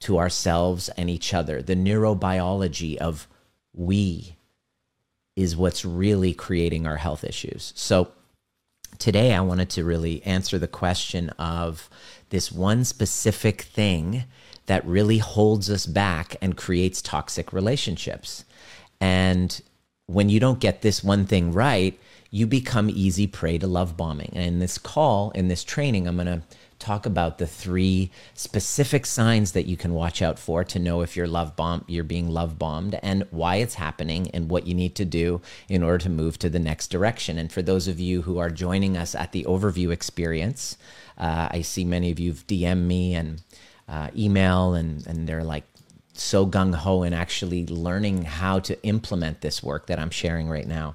to 0.00 0.18
ourselves 0.18 0.88
and 0.90 1.08
each 1.08 1.32
other, 1.32 1.62
the 1.62 1.76
neurobiology 1.76 2.96
of 2.96 3.28
we 3.72 4.36
is 5.36 5.56
what's 5.56 5.84
really 5.84 6.34
creating 6.34 6.86
our 6.86 6.96
health 6.96 7.24
issues. 7.24 7.72
So 7.76 8.12
today 8.98 9.34
I 9.34 9.40
wanted 9.40 9.70
to 9.70 9.84
really 9.84 10.22
answer 10.24 10.58
the 10.58 10.68
question 10.68 11.30
of 11.30 11.88
this 12.30 12.52
one 12.52 12.84
specific 12.84 13.62
thing 13.62 14.24
that 14.66 14.86
really 14.86 15.18
holds 15.18 15.70
us 15.70 15.86
back 15.86 16.36
and 16.40 16.56
creates 16.56 17.02
toxic 17.02 17.52
relationships. 17.52 18.44
And 19.00 19.60
when 20.06 20.28
you 20.28 20.38
don't 20.38 20.60
get 20.60 20.82
this 20.82 21.02
one 21.02 21.26
thing 21.26 21.52
right, 21.52 21.98
you 22.30 22.46
become 22.46 22.88
easy 22.88 23.26
prey 23.26 23.58
to 23.58 23.66
love 23.66 23.96
bombing. 23.96 24.30
And 24.34 24.44
in 24.44 24.58
this 24.58 24.78
call, 24.78 25.30
in 25.32 25.48
this 25.48 25.64
training, 25.64 26.06
I'm 26.06 26.16
going 26.16 26.26
to 26.26 26.42
talk 26.82 27.06
about 27.06 27.38
the 27.38 27.46
three 27.46 28.10
specific 28.34 29.06
signs 29.06 29.52
that 29.52 29.66
you 29.66 29.76
can 29.76 29.94
watch 29.94 30.20
out 30.20 30.38
for 30.38 30.64
to 30.64 30.78
know 30.78 31.00
if 31.00 31.16
you're 31.16 31.26
love 31.26 31.54
bomb 31.56 31.84
you're 31.86 32.04
being 32.04 32.28
love 32.28 32.58
bombed 32.58 32.98
and 33.02 33.26
why 33.30 33.56
it's 33.56 33.74
happening 33.74 34.30
and 34.32 34.50
what 34.50 34.66
you 34.66 34.74
need 34.74 34.94
to 34.94 35.04
do 35.04 35.40
in 35.68 35.82
order 35.82 35.98
to 35.98 36.10
move 36.10 36.38
to 36.38 36.50
the 36.50 36.58
next 36.58 36.88
direction. 36.88 37.38
And 37.38 37.52
for 37.52 37.62
those 37.62 37.88
of 37.88 38.00
you 38.00 38.22
who 38.22 38.38
are 38.38 38.50
joining 38.50 38.96
us 38.96 39.14
at 39.14 39.32
the 39.32 39.44
overview 39.44 39.90
experience 39.90 40.76
uh, 41.18 41.48
i 41.50 41.60
see 41.60 41.84
many 41.84 42.10
of 42.10 42.18
you've 42.18 42.46
dm 42.46 42.82
me 42.82 43.14
and 43.14 43.42
uh, 43.88 44.08
email 44.16 44.74
and 44.74 45.06
and 45.06 45.28
they're 45.28 45.44
like 45.44 45.64
so 46.14 46.46
gung-ho 46.46 47.02
in 47.02 47.14
actually 47.14 47.66
learning 47.66 48.22
how 48.22 48.58
to 48.58 48.80
implement 48.84 49.40
this 49.40 49.62
work 49.62 49.86
that 49.86 49.98
i'm 49.98 50.10
sharing 50.10 50.48
right 50.48 50.66
now 50.66 50.94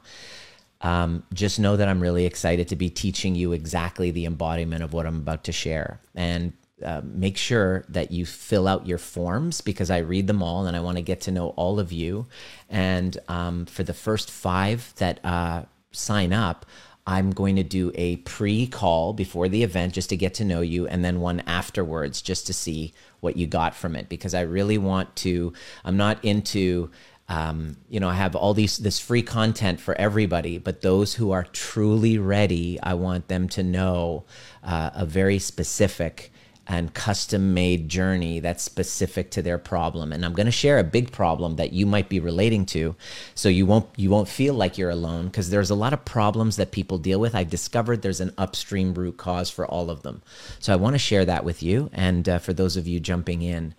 um, 0.81 1.23
just 1.33 1.59
know 1.59 1.75
that 1.75 1.87
I'm 1.87 1.99
really 1.99 2.25
excited 2.25 2.67
to 2.69 2.75
be 2.75 2.89
teaching 2.89 3.35
you 3.35 3.51
exactly 3.51 4.11
the 4.11 4.25
embodiment 4.25 4.83
of 4.83 4.93
what 4.93 5.05
I'm 5.05 5.17
about 5.17 5.43
to 5.45 5.51
share. 5.51 5.99
And 6.15 6.53
uh, 6.85 7.01
make 7.03 7.37
sure 7.37 7.85
that 7.89 8.11
you 8.11 8.25
fill 8.25 8.67
out 8.67 8.85
your 8.85 8.99
forms 8.99 9.61
because 9.61 9.89
I 9.89 9.97
read 9.99 10.27
them 10.27 10.43
all 10.43 10.67
and 10.67 10.77
I 10.77 10.79
want 10.79 10.97
to 10.97 11.01
get 11.01 11.21
to 11.21 11.31
know 11.31 11.49
all 11.49 11.79
of 11.79 11.91
you. 11.91 12.27
And 12.69 13.17
um, 13.27 13.65
for 13.65 13.83
the 13.83 13.95
first 13.95 14.29
five 14.29 14.93
that 14.97 15.19
uh, 15.25 15.63
sign 15.91 16.33
up, 16.33 16.67
I'm 17.07 17.31
going 17.31 17.55
to 17.55 17.63
do 17.63 17.91
a 17.95 18.17
pre 18.17 18.67
call 18.67 19.13
before 19.13 19.47
the 19.47 19.63
event 19.63 19.93
just 19.93 20.09
to 20.09 20.17
get 20.17 20.33
to 20.35 20.45
know 20.45 20.59
you, 20.59 20.87
and 20.87 21.05
then 21.05 21.21
one 21.21 21.39
afterwards 21.47 22.21
just 22.21 22.45
to 22.47 22.53
see 22.53 22.93
what 23.21 23.37
you 23.37 23.47
got 23.47 23.73
from 23.73 23.95
it 23.95 24.09
because 24.09 24.33
I 24.33 24.41
really 24.41 24.77
want 24.77 25.15
to. 25.17 25.53
I'm 25.85 25.95
not 25.95 26.23
into 26.23 26.91
um, 27.29 27.75
you 27.89 27.99
know, 27.99 28.07
I 28.07 28.13
have 28.13 28.35
all 28.35 28.53
these 28.53 28.77
this 28.77 28.99
free 28.99 29.21
content 29.21 29.81
for 29.81 29.93
everybody, 29.95 30.57
but 30.57 30.81
those 30.81 31.15
who 31.15 31.31
are 31.31 31.43
truly 31.43 32.17
ready, 32.17 32.79
I 32.81 32.93
want 32.93 33.27
them 33.27 33.49
to 33.49 33.63
know 33.63 34.23
uh, 34.63 34.91
a 34.93 35.05
very 35.05 35.39
specific 35.39 36.31
and 36.69 36.93
custom 36.93 37.53
made 37.53 37.87
journey 37.87 38.41
that's 38.41 38.61
specific 38.61 39.31
to 39.31 39.41
their 39.41 39.57
problem. 39.57 40.11
And 40.11 40.25
i'm 40.25 40.33
going 40.33 40.47
to 40.47 40.51
share 40.51 40.79
a 40.79 40.83
big 40.83 41.11
problem 41.11 41.55
that 41.55 41.71
you 41.71 41.85
might 41.85 42.09
be 42.09 42.19
relating 42.19 42.65
to 42.67 42.95
so 43.35 43.47
you 43.49 43.65
won't 43.65 43.87
you 43.95 44.09
won't 44.09 44.27
feel 44.27 44.53
like 44.53 44.77
you're 44.77 44.89
alone 44.89 45.25
because 45.25 45.49
there's 45.49 45.69
a 45.69 45.75
lot 45.75 45.93
of 45.93 46.03
problems 46.03 46.57
that 46.57 46.71
people 46.71 46.97
deal 46.97 47.19
with. 47.19 47.35
I've 47.35 47.49
discovered 47.49 48.01
there's 48.01 48.21
an 48.21 48.33
upstream 48.37 48.93
root 48.93 49.17
cause 49.17 49.49
for 49.49 49.65
all 49.65 49.89
of 49.89 50.03
them. 50.03 50.21
So 50.59 50.73
i 50.73 50.75
want 50.75 50.93
to 50.93 50.99
share 50.99 51.25
that 51.25 51.45
with 51.45 51.63
you 51.63 51.89
and 51.93 52.27
uh, 52.27 52.39
for 52.39 52.53
those 52.53 52.75
of 52.77 52.87
you 52.87 52.99
jumping 52.99 53.41
in 53.41 53.73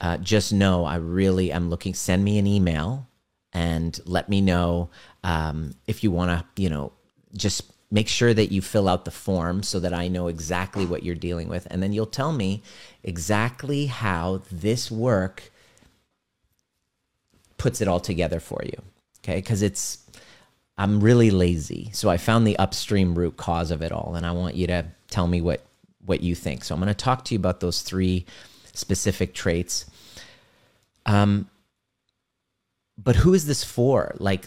uh, 0.00 0.16
just 0.18 0.52
know 0.52 0.84
I 0.84 0.96
really 0.96 1.52
am 1.52 1.70
looking. 1.70 1.94
Send 1.94 2.24
me 2.24 2.38
an 2.38 2.46
email 2.46 3.06
and 3.52 3.98
let 4.06 4.28
me 4.28 4.40
know 4.40 4.90
um, 5.24 5.74
if 5.86 6.02
you 6.02 6.10
want 6.10 6.30
to, 6.30 6.62
you 6.62 6.70
know, 6.70 6.92
just 7.34 7.62
make 7.90 8.08
sure 8.08 8.32
that 8.32 8.52
you 8.52 8.62
fill 8.62 8.88
out 8.88 9.04
the 9.04 9.10
form 9.10 9.62
so 9.62 9.80
that 9.80 9.92
I 9.92 10.08
know 10.08 10.28
exactly 10.28 10.86
what 10.86 11.02
you're 11.02 11.16
dealing 11.16 11.48
with. 11.48 11.66
And 11.70 11.82
then 11.82 11.92
you'll 11.92 12.06
tell 12.06 12.32
me 12.32 12.62
exactly 13.02 13.86
how 13.86 14.42
this 14.50 14.90
work 14.90 15.50
puts 17.58 17.80
it 17.80 17.88
all 17.88 18.00
together 18.00 18.40
for 18.40 18.62
you. 18.64 18.80
Okay. 19.18 19.36
Because 19.36 19.62
it's, 19.62 19.98
I'm 20.78 21.00
really 21.00 21.30
lazy. 21.30 21.90
So 21.92 22.08
I 22.08 22.16
found 22.16 22.46
the 22.46 22.58
upstream 22.58 23.14
root 23.14 23.36
cause 23.36 23.70
of 23.70 23.82
it 23.82 23.92
all. 23.92 24.14
And 24.14 24.24
I 24.24 24.30
want 24.32 24.54
you 24.54 24.68
to 24.68 24.86
tell 25.10 25.26
me 25.26 25.42
what, 25.42 25.66
what 26.06 26.22
you 26.22 26.34
think. 26.34 26.64
So 26.64 26.74
I'm 26.74 26.80
going 26.80 26.88
to 26.88 26.94
talk 26.94 27.24
to 27.26 27.34
you 27.34 27.38
about 27.38 27.60
those 27.60 27.82
three 27.82 28.24
specific 28.72 29.34
traits. 29.34 29.89
Um, 31.10 31.50
but 32.96 33.16
who 33.16 33.34
is 33.34 33.46
this 33.46 33.64
for? 33.64 34.14
Like, 34.18 34.46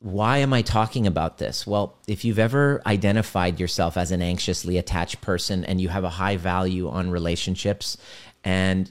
why 0.00 0.38
am 0.38 0.52
I 0.52 0.62
talking 0.62 1.06
about 1.06 1.38
this? 1.38 1.66
Well, 1.66 1.96
if 2.08 2.24
you've 2.24 2.38
ever 2.38 2.82
identified 2.84 3.60
yourself 3.60 3.96
as 3.96 4.10
an 4.10 4.20
anxiously 4.20 4.76
attached 4.76 5.20
person 5.20 5.64
and 5.64 5.80
you 5.80 5.88
have 5.88 6.02
a 6.02 6.08
high 6.08 6.36
value 6.36 6.88
on 6.88 7.10
relationships 7.10 7.96
and 8.42 8.90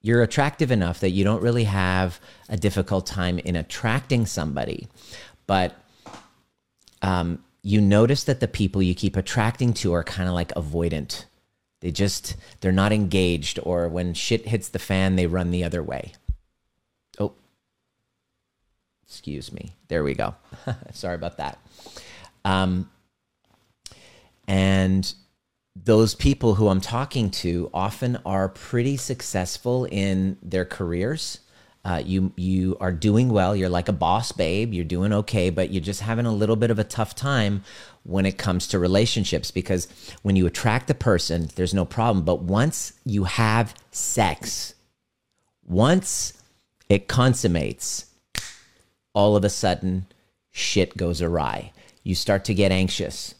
you're 0.00 0.22
attractive 0.22 0.72
enough 0.72 1.00
that 1.00 1.10
you 1.10 1.22
don't 1.22 1.42
really 1.42 1.64
have 1.64 2.18
a 2.48 2.56
difficult 2.56 3.06
time 3.06 3.38
in 3.38 3.54
attracting 3.54 4.26
somebody, 4.26 4.88
but 5.46 5.76
um, 7.02 7.44
you 7.62 7.80
notice 7.80 8.24
that 8.24 8.40
the 8.40 8.48
people 8.48 8.82
you 8.82 8.94
keep 8.94 9.16
attracting 9.16 9.74
to 9.74 9.92
are 9.92 10.02
kind 10.02 10.28
of 10.28 10.34
like 10.34 10.52
avoidant. 10.54 11.26
They 11.80 11.92
just, 11.92 12.36
they're 12.60 12.72
not 12.72 12.92
engaged, 12.92 13.60
or 13.62 13.88
when 13.88 14.14
shit 14.14 14.48
hits 14.48 14.68
the 14.68 14.80
fan, 14.80 15.14
they 15.14 15.26
run 15.26 15.52
the 15.52 15.62
other 15.62 15.82
way. 15.82 16.14
Excuse 19.08 19.52
me. 19.52 19.74
There 19.88 20.04
we 20.04 20.14
go. 20.14 20.34
Sorry 20.92 21.14
about 21.14 21.38
that. 21.38 21.58
Um, 22.44 22.90
and 24.46 25.12
those 25.74 26.14
people 26.14 26.54
who 26.54 26.68
I'm 26.68 26.80
talking 26.80 27.30
to 27.30 27.70
often 27.72 28.18
are 28.26 28.48
pretty 28.48 28.96
successful 28.96 29.86
in 29.86 30.36
their 30.42 30.64
careers. 30.64 31.40
Uh, 31.84 32.02
you 32.04 32.32
you 32.36 32.76
are 32.80 32.92
doing 32.92 33.30
well. 33.30 33.56
You're 33.56 33.68
like 33.68 33.88
a 33.88 33.92
boss 33.92 34.32
babe. 34.32 34.74
You're 34.74 34.84
doing 34.84 35.12
okay, 35.12 35.48
but 35.48 35.70
you're 35.70 35.82
just 35.82 36.00
having 36.00 36.26
a 36.26 36.32
little 36.32 36.56
bit 36.56 36.70
of 36.70 36.78
a 36.78 36.84
tough 36.84 37.14
time 37.14 37.62
when 38.02 38.26
it 38.26 38.36
comes 38.36 38.66
to 38.68 38.78
relationships 38.78 39.50
because 39.50 39.88
when 40.22 40.36
you 40.36 40.46
attract 40.46 40.90
a 40.90 40.94
person, 40.94 41.48
there's 41.54 41.72
no 41.72 41.84
problem. 41.84 42.24
But 42.24 42.42
once 42.42 42.92
you 43.04 43.24
have 43.24 43.74
sex, 43.90 44.74
once 45.64 46.34
it 46.88 47.08
consummates, 47.08 48.06
all 49.14 49.36
of 49.36 49.44
a 49.44 49.50
sudden 49.50 50.06
shit 50.50 50.96
goes 50.96 51.22
awry. 51.22 51.72
You 52.02 52.14
start 52.14 52.44
to 52.46 52.54
get 52.54 52.72
anxious. 52.72 53.34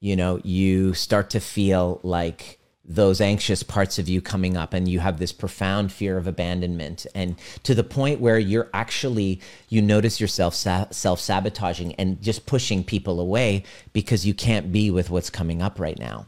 You 0.00 0.16
know, 0.16 0.40
you 0.42 0.94
start 0.94 1.30
to 1.30 1.40
feel 1.40 2.00
like 2.02 2.60
those 2.90 3.20
anxious 3.20 3.62
parts 3.62 3.98
of 4.00 4.08
you 4.08 4.20
coming 4.20 4.56
up 4.56 4.74
and 4.74 4.88
you 4.88 4.98
have 4.98 5.18
this 5.18 5.32
profound 5.32 5.92
fear 5.92 6.16
of 6.16 6.26
abandonment 6.26 7.06
and 7.14 7.36
to 7.62 7.72
the 7.72 7.84
point 7.84 8.20
where 8.20 8.38
you're 8.38 8.68
actually 8.74 9.40
you 9.68 9.80
notice 9.80 10.20
yourself 10.20 10.54
self-sabotaging 10.54 11.94
and 11.94 12.20
just 12.20 12.46
pushing 12.46 12.82
people 12.82 13.20
away 13.20 13.62
because 13.92 14.26
you 14.26 14.34
can't 14.34 14.72
be 14.72 14.90
with 14.90 15.08
what's 15.08 15.30
coming 15.30 15.62
up 15.62 15.78
right 15.78 16.00
now 16.00 16.26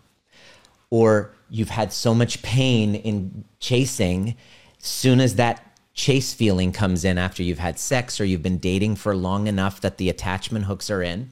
or 0.91 1.35
you've 1.51 1.71
had 1.71 1.93
so 1.93 2.15
much 2.15 2.43
pain 2.43 2.95
in 2.95 3.45
chasing 3.59 4.37
soon 4.79 5.21
as 5.21 5.35
that 5.37 5.72
chase 5.95 6.33
feeling 6.33 6.73
comes 6.73 7.05
in 7.05 7.19
after 7.19 7.43
you've 7.43 7.59
had 7.59 7.79
sex 7.79 8.21
or 8.21 8.25
you've 8.25 8.43
been 8.43 8.59
dating 8.59 8.97
for 8.97 9.15
long 9.15 9.47
enough 9.47 9.81
that 9.81 9.99
the 9.99 10.09
attachment 10.09 10.65
hooks 10.65 10.91
are 10.91 11.03
in, 11.03 11.31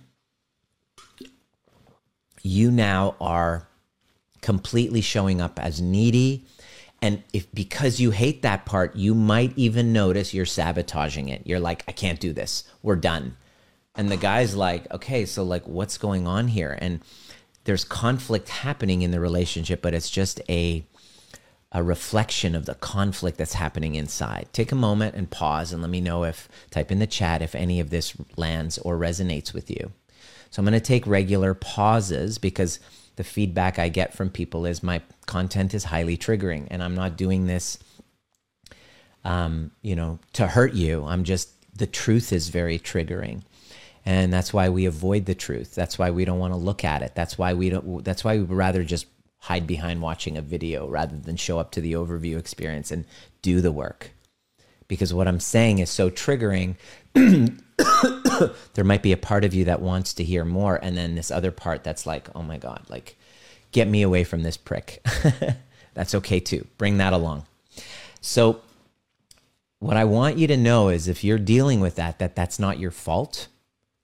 you 2.43 2.71
now 2.71 3.15
are 3.21 3.69
completely 4.41 5.01
showing 5.01 5.41
up 5.41 5.59
as 5.59 5.81
needy. 5.81 6.47
And 7.03 7.23
if 7.33 7.51
because 7.53 8.01
you 8.01 8.11
hate 8.11 8.43
that 8.43 8.67
part, 8.67 8.95
you 8.97 9.15
might 9.15 9.53
even 9.57 9.93
notice 9.93 10.35
you're 10.35 10.47
sabotaging 10.47 11.29
it. 11.29 11.47
You're 11.47 11.61
like, 11.61 11.85
I 11.89 11.93
can't 11.93 12.21
do 12.21 12.33
this. 12.33 12.65
We're 12.83 12.97
done. 12.97 13.37
And 13.95 14.11
the 14.11 14.17
guy's 14.17 14.55
like, 14.55 14.91
okay, 14.93 15.25
so 15.27 15.43
like 15.43 15.67
what's 15.67 15.99
going 15.99 16.27
on 16.27 16.49
here? 16.49 16.77
And 16.81 17.01
there's 17.65 17.85
conflict 17.85 18.49
happening 18.49 19.03
in 19.03 19.11
the 19.11 19.21
relationship, 19.21 19.83
but 19.83 19.95
it's 19.95 20.11
just 20.11 20.41
a 20.49 20.85
a 21.73 21.83
reflection 21.83 22.55
of 22.55 22.67
the 22.67 22.75
conflict 22.75 23.39
that's 23.39 23.55
happening 23.55 23.95
inside. 23.95 24.49
Take 24.53 24.73
a 24.73 24.77
moment 24.77 25.15
and 25.15 25.31
pause 25.31 25.73
and 25.73 25.83
let 25.83 25.91
me 25.91 26.01
know 26.01 26.25
if, 26.25 26.49
type 26.71 26.91
in 26.91 26.99
the 26.99 27.07
chat 27.07 27.43
if 27.43 27.55
any 27.55 27.79
of 27.79 27.91
this 27.91 28.15
lands 28.37 28.79
or 28.79 28.99
resonates 28.99 29.55
with 29.55 29.71
you. 29.71 29.93
So 30.51 30.61
I'm 30.61 30.67
going 30.67 30.73
to 30.73 30.81
take 30.81 31.07
regular 31.07 31.55
pauses 31.55 32.39
because 32.39 32.81
the 33.17 33.23
feedback 33.23 33.79
I 33.79 33.89
get 33.89 34.15
from 34.15 34.31
people 34.31 34.67
is 34.67 34.83
my 34.83 35.01
content 35.27 35.75
is 35.75 35.85
highly 35.85 36.17
triggering 36.17 36.67
and 36.71 36.83
I'm 36.83 36.97
not 36.97 37.17
doing 37.17 37.47
this 37.47 37.79
um, 39.25 39.71
you 39.83 39.95
know, 39.95 40.19
to 40.35 40.47
hurt 40.47 40.73
you. 40.73 41.05
I'm 41.05 41.25
just 41.25 41.51
the 41.77 41.87
truth 41.87 42.33
is 42.33 42.49
very 42.49 42.79
triggering. 42.79 43.43
And 44.07 44.33
that's 44.33 44.53
why 44.53 44.71
we 44.71 44.87
avoid 44.87 45.27
the 45.27 45.35
truth. 45.35 45.75
That's 45.75 45.99
why 45.99 46.11
we 46.11 46.25
don't 46.25 46.39
want 46.39 46.55
to 46.55 46.59
look 46.59 46.85
at 46.85 47.03
it. 47.03 47.15
That's 47.15 47.37
why 47.37 47.55
we 47.55 47.71
don't 47.71 48.03
that's 48.05 48.25
why 48.25 48.39
we 48.39 48.45
rather 48.45 48.83
just 48.83 49.07
hide 49.41 49.67
behind 49.67 50.03
watching 50.03 50.37
a 50.37 50.43
video 50.43 50.87
rather 50.87 51.17
than 51.17 51.37
show 51.37 51.59
up 51.59 51.71
to 51.73 51.81
the 51.81 51.95
overview 51.95 52.39
experience 52.39 52.91
and 52.91 53.05
do 53.43 53.61
the 53.61 53.73
work. 53.73 54.13
Because 54.87 55.15
what 55.15 55.29
I'm 55.29 55.41
saying 55.41 55.79
is 55.79 55.89
so 55.89 56.11
triggering. 56.11 56.77
there 57.15 58.85
might 58.85 59.03
be 59.03 59.13
a 59.13 59.17
part 59.17 59.45
of 59.45 59.55
you 59.55 59.65
that 59.65 59.81
wants 59.81 60.15
to 60.15 60.25
hear 60.25 60.45
more, 60.45 60.77
and 60.83 60.97
then 60.97 61.15
this 61.15 61.31
other 61.31 61.51
part 61.51 61.85
that's 61.85 62.07
like, 62.07 62.29
oh 62.35 62.43
my 62.43 62.59
God, 62.59 62.83
like, 62.89 63.17
get 63.73 63.89
me 63.89 64.03
away 64.03 64.25
from 64.25 64.43
this 64.43 64.57
prick. 64.57 65.05
that's 65.95 66.15
okay 66.17 66.41
too. 66.41 66.67
Bring 66.77 66.99
that 66.99 67.13
along. 67.13 67.47
So, 68.21 68.61
what 69.79 69.97
I 69.97 70.05
want 70.05 70.37
you 70.37 70.47
to 70.49 70.57
know 70.57 70.89
is 70.89 71.09
if 71.09 71.25
you're 71.25 71.39
dealing 71.39 71.81
with 71.81 71.95
that, 71.95 72.19
that 72.19 72.37
that's 72.37 72.59
not 72.59 72.79
your 72.79 72.91
fault 72.91 73.49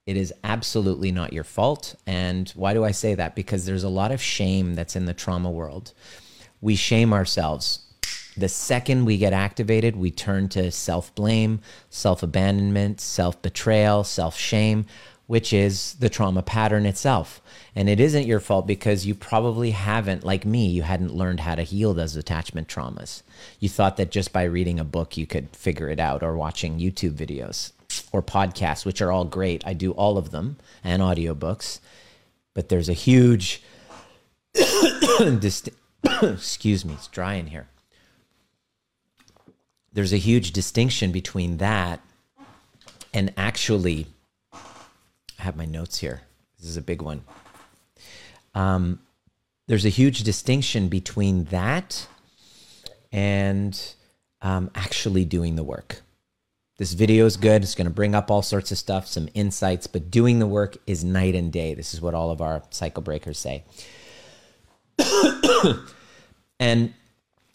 it 0.06 0.16
is 0.16 0.32
absolutely 0.44 1.10
not 1.10 1.32
your 1.32 1.44
fault. 1.44 1.96
And 2.06 2.48
why 2.50 2.74
do 2.74 2.84
I 2.84 2.92
say 2.92 3.14
that? 3.14 3.34
Because 3.34 3.66
there's 3.66 3.84
a 3.84 3.88
lot 3.88 4.12
of 4.12 4.22
shame 4.22 4.74
that's 4.74 4.96
in 4.96 5.06
the 5.06 5.14
trauma 5.14 5.50
world. 5.50 5.92
We 6.60 6.76
shame 6.76 7.12
ourselves 7.12 7.80
The 8.36 8.48
second 8.48 9.04
we 9.04 9.18
get 9.18 9.32
activated, 9.32 9.96
we 9.96 10.10
turn 10.10 10.48
to 10.50 10.70
self 10.70 11.14
blame, 11.14 11.60
self 11.90 12.22
abandonment, 12.22 13.00
self 13.00 13.40
betrayal, 13.42 14.04
self 14.04 14.36
shame, 14.36 14.86
which 15.26 15.52
is 15.52 15.94
the 15.94 16.08
trauma 16.08 16.42
pattern 16.42 16.86
itself. 16.86 17.40
And 17.74 17.88
it 17.88 17.98
isn't 17.98 18.26
your 18.26 18.40
fault 18.40 18.66
because 18.66 19.06
you 19.06 19.14
probably 19.14 19.72
haven't, 19.72 20.24
like 20.24 20.44
me, 20.46 20.66
you 20.68 20.82
hadn't 20.82 21.14
learned 21.14 21.40
how 21.40 21.56
to 21.56 21.62
heal 21.62 21.94
those 21.94 22.14
attachment 22.16 22.68
traumas. 22.68 23.22
You 23.58 23.68
thought 23.68 23.96
that 23.96 24.12
just 24.12 24.32
by 24.32 24.44
reading 24.44 24.78
a 24.78 24.84
book, 24.84 25.16
you 25.16 25.26
could 25.26 25.56
figure 25.56 25.88
it 25.88 25.98
out 25.98 26.22
or 26.22 26.36
watching 26.36 26.78
YouTube 26.78 27.14
videos 27.14 27.72
or 28.16 28.22
podcasts, 28.22 28.86
which 28.86 29.02
are 29.02 29.12
all 29.12 29.26
great. 29.26 29.62
I 29.66 29.74
do 29.74 29.92
all 29.92 30.16
of 30.16 30.30
them 30.30 30.56
and 30.82 31.02
audiobooks. 31.02 31.80
But 32.54 32.70
there's 32.70 32.88
a 32.88 32.94
huge, 32.94 33.62
dist- 35.38 35.68
excuse 36.22 36.84
me, 36.84 36.94
it's 36.94 37.08
dry 37.08 37.34
in 37.34 37.48
here. 37.48 37.68
There's 39.92 40.14
a 40.14 40.18
huge 40.18 40.52
distinction 40.52 41.12
between 41.12 41.58
that 41.58 42.00
and 43.12 43.32
actually, 43.36 44.06
I 44.52 45.42
have 45.42 45.56
my 45.56 45.64
notes 45.64 45.98
here. 45.98 46.22
This 46.58 46.68
is 46.68 46.76
a 46.76 46.82
big 46.82 47.00
one. 47.00 47.22
Um, 48.54 49.00
there's 49.68 49.86
a 49.86 49.90
huge 49.90 50.22
distinction 50.22 50.88
between 50.88 51.44
that 51.44 52.06
and 53.10 53.94
um, 54.42 54.70
actually 54.74 55.24
doing 55.24 55.56
the 55.56 55.64
work. 55.64 56.02
This 56.78 56.92
video 56.92 57.24
is 57.24 57.38
good. 57.38 57.62
It's 57.62 57.74
going 57.74 57.86
to 57.86 57.92
bring 57.92 58.14
up 58.14 58.30
all 58.30 58.42
sorts 58.42 58.70
of 58.70 58.76
stuff, 58.76 59.06
some 59.06 59.30
insights, 59.32 59.86
but 59.86 60.10
doing 60.10 60.40
the 60.40 60.46
work 60.46 60.76
is 60.86 61.02
night 61.02 61.34
and 61.34 61.50
day. 61.50 61.72
This 61.72 61.94
is 61.94 62.02
what 62.02 62.12
all 62.12 62.30
of 62.30 62.42
our 62.42 62.62
cycle 62.68 63.02
breakers 63.02 63.38
say. 63.38 63.64
and 66.60 66.92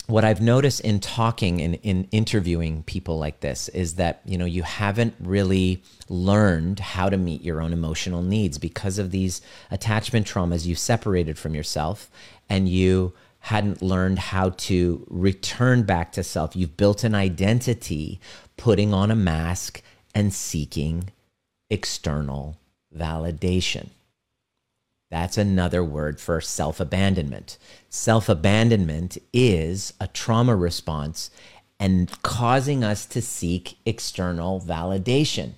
what 0.07 0.25
I've 0.25 0.41
noticed 0.41 0.81
in 0.81 0.99
talking 0.99 1.61
and 1.61 1.75
in 1.83 2.07
interviewing 2.11 2.81
people 2.83 3.19
like 3.19 3.41
this 3.41 3.69
is 3.69 3.95
that, 3.95 4.21
you 4.25 4.39
know, 4.39 4.45
you 4.45 4.63
haven't 4.63 5.13
really 5.19 5.83
learned 6.09 6.79
how 6.79 7.07
to 7.07 7.15
meet 7.15 7.43
your 7.43 7.61
own 7.61 7.73
emotional 7.73 8.23
needs 8.23 8.57
because 8.57 8.97
of 8.97 9.11
these 9.11 9.41
attachment 9.69 10.25
traumas 10.25 10.65
you 10.65 10.73
separated 10.73 11.37
from 11.37 11.53
yourself 11.53 12.09
and 12.49 12.67
you 12.67 13.13
hadn't 13.41 13.81
learned 13.81 14.19
how 14.19 14.50
to 14.50 15.05
return 15.10 15.83
back 15.83 16.12
to 16.13 16.24
self. 16.24 16.55
You've 16.55 16.77
built 16.77 17.03
an 17.03 17.15
identity 17.15 18.19
putting 18.55 18.93
on 18.93 19.10
a 19.10 19.15
mask 19.15 19.81
and 20.13 20.33
seeking 20.33 21.10
external 21.69 22.57
validation. 22.95 23.89
That's 25.10 25.38
another 25.38 25.83
word 25.83 26.19
for 26.19 26.39
self 26.39 26.79
abandonment. 26.79 27.57
Self 27.89 28.29
abandonment 28.29 29.17
is 29.33 29.93
a 30.00 30.07
trauma 30.07 30.55
response 30.55 31.31
and 31.79 32.21
causing 32.21 32.83
us 32.83 33.07
to 33.07 33.21
seek 33.21 33.77
external 33.86 34.62
validation. 34.62 35.53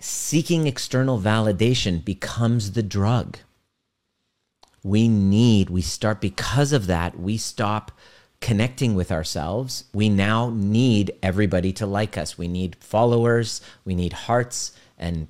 Seeking 0.00 0.66
external 0.66 1.18
validation 1.20 2.04
becomes 2.04 2.72
the 2.72 2.82
drug. 2.82 3.38
We 4.82 5.08
need, 5.08 5.70
we 5.70 5.82
start 5.82 6.20
because 6.20 6.72
of 6.72 6.86
that, 6.86 7.18
we 7.18 7.36
stop 7.36 7.92
connecting 8.40 8.94
with 8.94 9.10
ourselves, 9.10 9.84
we 9.92 10.08
now 10.08 10.50
need 10.50 11.12
everybody 11.22 11.72
to 11.72 11.86
like 11.86 12.16
us. 12.16 12.38
We 12.38 12.46
need 12.46 12.76
followers, 12.80 13.60
we 13.84 13.94
need 13.94 14.12
hearts 14.12 14.72
and 14.96 15.28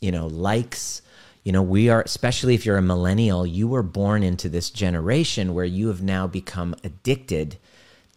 you 0.00 0.12
know, 0.12 0.26
likes. 0.26 1.02
You 1.44 1.52
know, 1.52 1.62
we 1.62 1.88
are 1.88 2.02
especially 2.02 2.54
if 2.54 2.66
you're 2.66 2.76
a 2.76 2.82
millennial, 2.82 3.46
you 3.46 3.68
were 3.68 3.82
born 3.82 4.22
into 4.22 4.48
this 4.48 4.70
generation 4.70 5.54
where 5.54 5.64
you 5.64 5.88
have 5.88 6.02
now 6.02 6.26
become 6.26 6.74
addicted 6.82 7.56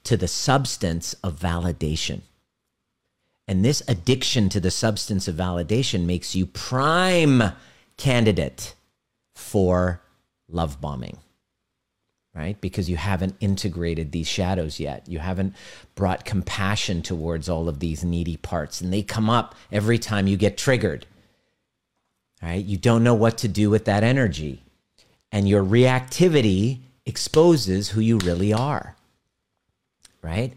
to 0.04 0.18
the 0.18 0.28
substance 0.28 1.14
of 1.24 1.40
validation. 1.40 2.22
And 3.48 3.64
this 3.64 3.82
addiction 3.88 4.50
to 4.50 4.60
the 4.60 4.72
substance 4.72 5.28
of 5.28 5.36
validation 5.36 6.06
makes 6.06 6.36
you 6.36 6.46
prime 6.46 7.44
candidate 7.98 8.76
for 9.36 10.02
love 10.50 10.82
bombing 10.82 11.18
right? 12.36 12.60
Because 12.62 12.90
you 12.90 12.98
haven't 12.98 13.36
integrated 13.40 14.12
these 14.12 14.28
shadows 14.28 14.80
yet. 14.80 15.08
You 15.08 15.20
haven't 15.20 15.56
brought 15.96 16.26
compassion 16.26 17.02
towards 17.02 17.50
all 17.50 17.68
of 17.68 17.80
these 17.80 18.04
needy 18.04 18.38
parts, 18.38 18.82
and 18.82 18.94
they 18.94 19.02
come 19.02 19.30
up 19.30 19.56
every 19.72 19.98
time 19.98 20.28
you 20.28 20.38
get 20.38 20.58
triggered. 20.58 21.06
Right? 22.42 22.64
You 22.64 22.78
don't 22.78 23.04
know 23.04 23.16
what 23.16 23.38
to 23.40 23.48
do 23.48 23.70
with 23.70 23.86
that 23.86 24.04
energy, 24.04 24.64
and 25.32 25.50
your 25.50 25.64
reactivity 25.64 26.80
exposes 27.06 27.90
who 27.90 28.02
you 28.02 28.18
really 28.20 28.54
are. 28.54 28.96
Right? 30.22 30.54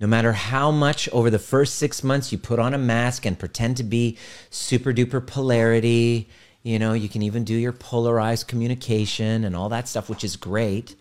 No 0.00 0.06
matter 0.06 0.32
how 0.32 0.70
much 0.70 1.08
over 1.10 1.28
the 1.28 1.38
first 1.38 1.74
six 1.74 2.02
months 2.02 2.32
you 2.32 2.38
put 2.38 2.58
on 2.58 2.72
a 2.72 2.78
mask 2.78 3.26
and 3.26 3.38
pretend 3.38 3.76
to 3.76 3.84
be 3.84 4.16
super 4.48 4.92
duper 4.92 5.24
polarity, 5.24 6.28
you 6.62 6.78
know, 6.78 6.92
you 6.92 7.08
can 7.08 7.22
even 7.22 7.44
do 7.44 7.54
your 7.54 7.72
polarized 7.72 8.48
communication 8.48 9.44
and 9.44 9.56
all 9.56 9.68
that 9.70 9.88
stuff, 9.88 10.08
which 10.08 10.24
is 10.24 10.36
great. 10.36 10.94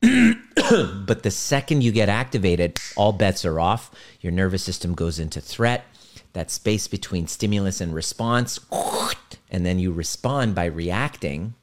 but 0.00 1.22
the 1.22 1.30
second 1.30 1.82
you 1.82 1.92
get 1.92 2.08
activated, 2.08 2.78
all 2.96 3.12
bets 3.12 3.44
are 3.44 3.60
off. 3.60 3.90
Your 4.20 4.32
nervous 4.32 4.62
system 4.62 4.94
goes 4.94 5.18
into 5.18 5.40
threat. 5.40 5.84
That 6.32 6.50
space 6.50 6.88
between 6.88 7.26
stimulus 7.26 7.80
and 7.80 7.94
response, 7.94 8.60
and 9.50 9.64
then 9.64 9.78
you 9.78 9.92
respond 9.92 10.54
by 10.54 10.66
reacting, 10.66 11.54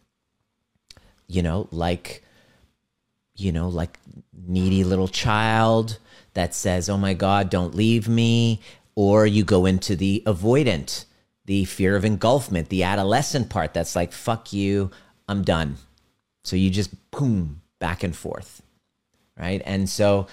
you 1.27 1.41
know, 1.41 1.67
like, 1.71 2.23
you 3.35 3.51
know, 3.51 3.69
like 3.69 3.99
needy 4.47 4.83
little 4.83 5.07
child 5.07 5.97
that 6.33 6.53
says, 6.53 6.89
Oh 6.89 6.97
my 6.97 7.13
God, 7.13 7.49
don't 7.49 7.75
leave 7.75 8.07
me. 8.07 8.61
Or 8.95 9.25
you 9.25 9.43
go 9.43 9.65
into 9.65 9.95
the 9.95 10.23
avoidant, 10.25 11.05
the 11.45 11.65
fear 11.65 11.95
of 11.95 12.03
engulfment, 12.03 12.69
the 12.69 12.83
adolescent 12.83 13.49
part 13.49 13.73
that's 13.73 13.95
like, 13.95 14.11
Fuck 14.11 14.53
you, 14.53 14.91
I'm 15.27 15.43
done. 15.43 15.77
So 16.43 16.55
you 16.55 16.69
just 16.69 16.91
boom, 17.11 17.61
back 17.79 18.03
and 18.03 18.15
forth, 18.15 18.61
right? 19.37 19.61
And 19.65 19.89
so 19.89 20.27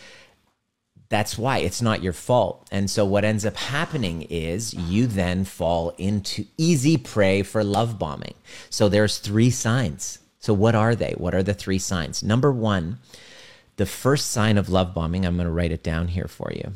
that's 1.08 1.36
why 1.36 1.58
it's 1.58 1.82
not 1.82 2.02
your 2.02 2.14
fault. 2.14 2.66
And 2.70 2.90
so 2.90 3.04
what 3.04 3.24
ends 3.24 3.44
up 3.44 3.56
happening 3.56 4.22
is 4.22 4.72
you 4.72 5.06
then 5.06 5.44
fall 5.44 5.90
into 5.98 6.46
easy 6.56 6.96
prey 6.96 7.42
for 7.42 7.62
love 7.62 7.98
bombing. 7.98 8.34
So 8.70 8.88
there's 8.88 9.18
three 9.18 9.50
signs. 9.50 10.20
So 10.38 10.54
what 10.54 10.74
are 10.74 10.94
they? 10.94 11.14
What 11.18 11.34
are 11.34 11.42
the 11.42 11.54
three 11.54 11.78
signs? 11.78 12.22
Number 12.22 12.50
1, 12.50 12.98
the 13.76 13.86
first 13.86 14.30
sign 14.30 14.56
of 14.58 14.70
love 14.70 14.94
bombing, 14.94 15.24
I'm 15.24 15.36
going 15.36 15.46
to 15.46 15.52
write 15.52 15.70
it 15.70 15.82
down 15.82 16.08
here 16.08 16.28
for 16.28 16.50
you. 16.50 16.72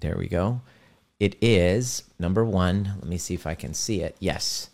There 0.00 0.16
we 0.18 0.28
go. 0.28 0.60
It 1.18 1.36
is 1.40 2.02
number 2.18 2.44
1, 2.44 2.96
let 3.00 3.08
me 3.08 3.16
see 3.16 3.32
if 3.32 3.46
I 3.46 3.54
can 3.54 3.72
see 3.72 4.02
it. 4.02 4.16
Yes. 4.20 4.68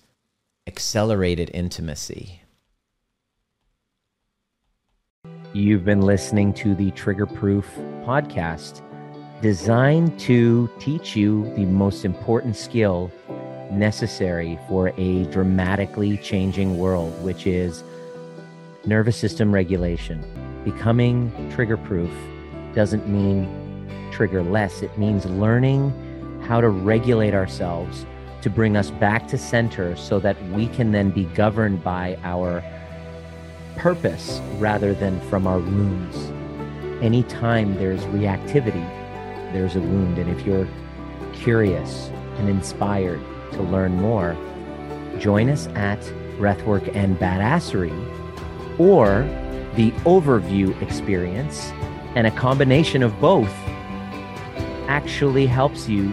Accelerated 0.67 1.53
intimacy. 1.55 2.41
You've 5.53 5.85
been 5.85 6.01
listening 6.01 6.53
to 6.55 6.75
the 6.75 6.91
Trigger 6.93 7.27
Proof 7.27 7.71
podcast, 8.05 8.83
designed 9.41 10.19
to 10.21 10.69
teach 10.81 11.15
you 11.15 11.45
the 11.55 11.65
most 11.65 12.05
important 12.05 12.57
skill 12.57 13.13
necessary 13.71 14.59
for 14.69 14.93
a 14.97 15.25
dramatically 15.27 16.17
changing 16.19 16.77
world, 16.77 17.23
which 17.23 17.47
is 17.47 17.85
nervous 18.85 19.17
system 19.17 19.53
regulation. 19.53 20.25
Becoming 20.65 21.53
trigger 21.55 21.77
proof 21.77 22.11
doesn't 22.75 23.07
mean 23.07 23.49
trigger 24.11 24.43
less, 24.43 24.83
it 24.83 24.97
means 24.99 25.25
learning 25.27 25.93
how 26.47 26.61
to 26.61 26.69
regulate 26.69 27.35
ourselves 27.35 28.07
to 28.43 28.51
bring 28.51 28.77
us 28.77 28.91
back 28.91 29.29
to 29.29 29.39
center 29.39 29.97
so 29.97 30.19
that 30.19 30.37
we 30.51 30.67
can 30.69 30.91
then 30.91 31.11
be 31.11 31.25
governed 31.27 31.83
by 31.85 32.19
our 32.25 32.63
purpose 33.77 34.41
rather 34.59 34.95
than 34.95 35.21
from 35.29 35.47
our 35.47 35.59
wounds. 35.59 36.17
Anytime 37.03 37.75
there's 37.77 38.03
reactivity, 38.07 38.85
there's 39.53 39.77
a 39.77 39.81
wound. 39.81 40.19
And 40.19 40.31
if 40.31 40.45
you're 40.47 40.69
curious 41.33 42.11
and 42.39 42.49
inspired 42.49 43.21
to 43.53 43.63
learn 43.63 43.95
more, 43.97 44.37
join 45.19 45.49
us 45.49 45.69
at 45.69 46.01
Breathwork 46.39 46.95
and 46.97 47.19
Badassery 47.19 47.93
or 48.79 49.23
the 49.77 49.91
overview 50.05 50.81
experience, 50.83 51.71
and 52.15 52.27
a 52.27 52.31
combination 52.31 53.03
of 53.03 53.19
both 53.21 53.53
actually 54.89 55.47
helps 55.47 55.89
you 55.89 56.13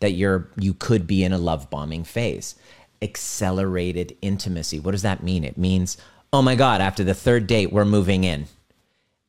that 0.00 0.12
you're 0.12 0.48
you 0.56 0.74
could 0.74 1.06
be 1.06 1.22
in 1.24 1.32
a 1.32 1.38
love 1.38 1.70
bombing 1.70 2.04
phase. 2.04 2.56
Accelerated 3.00 4.16
intimacy. 4.20 4.80
What 4.80 4.90
does 4.92 5.02
that 5.02 5.22
mean? 5.22 5.44
It 5.44 5.56
means, 5.56 5.96
oh 6.32 6.42
my 6.42 6.54
God, 6.54 6.80
after 6.80 7.04
the 7.04 7.14
third 7.14 7.46
date, 7.46 7.72
we're 7.72 7.84
moving 7.84 8.24
in. 8.24 8.46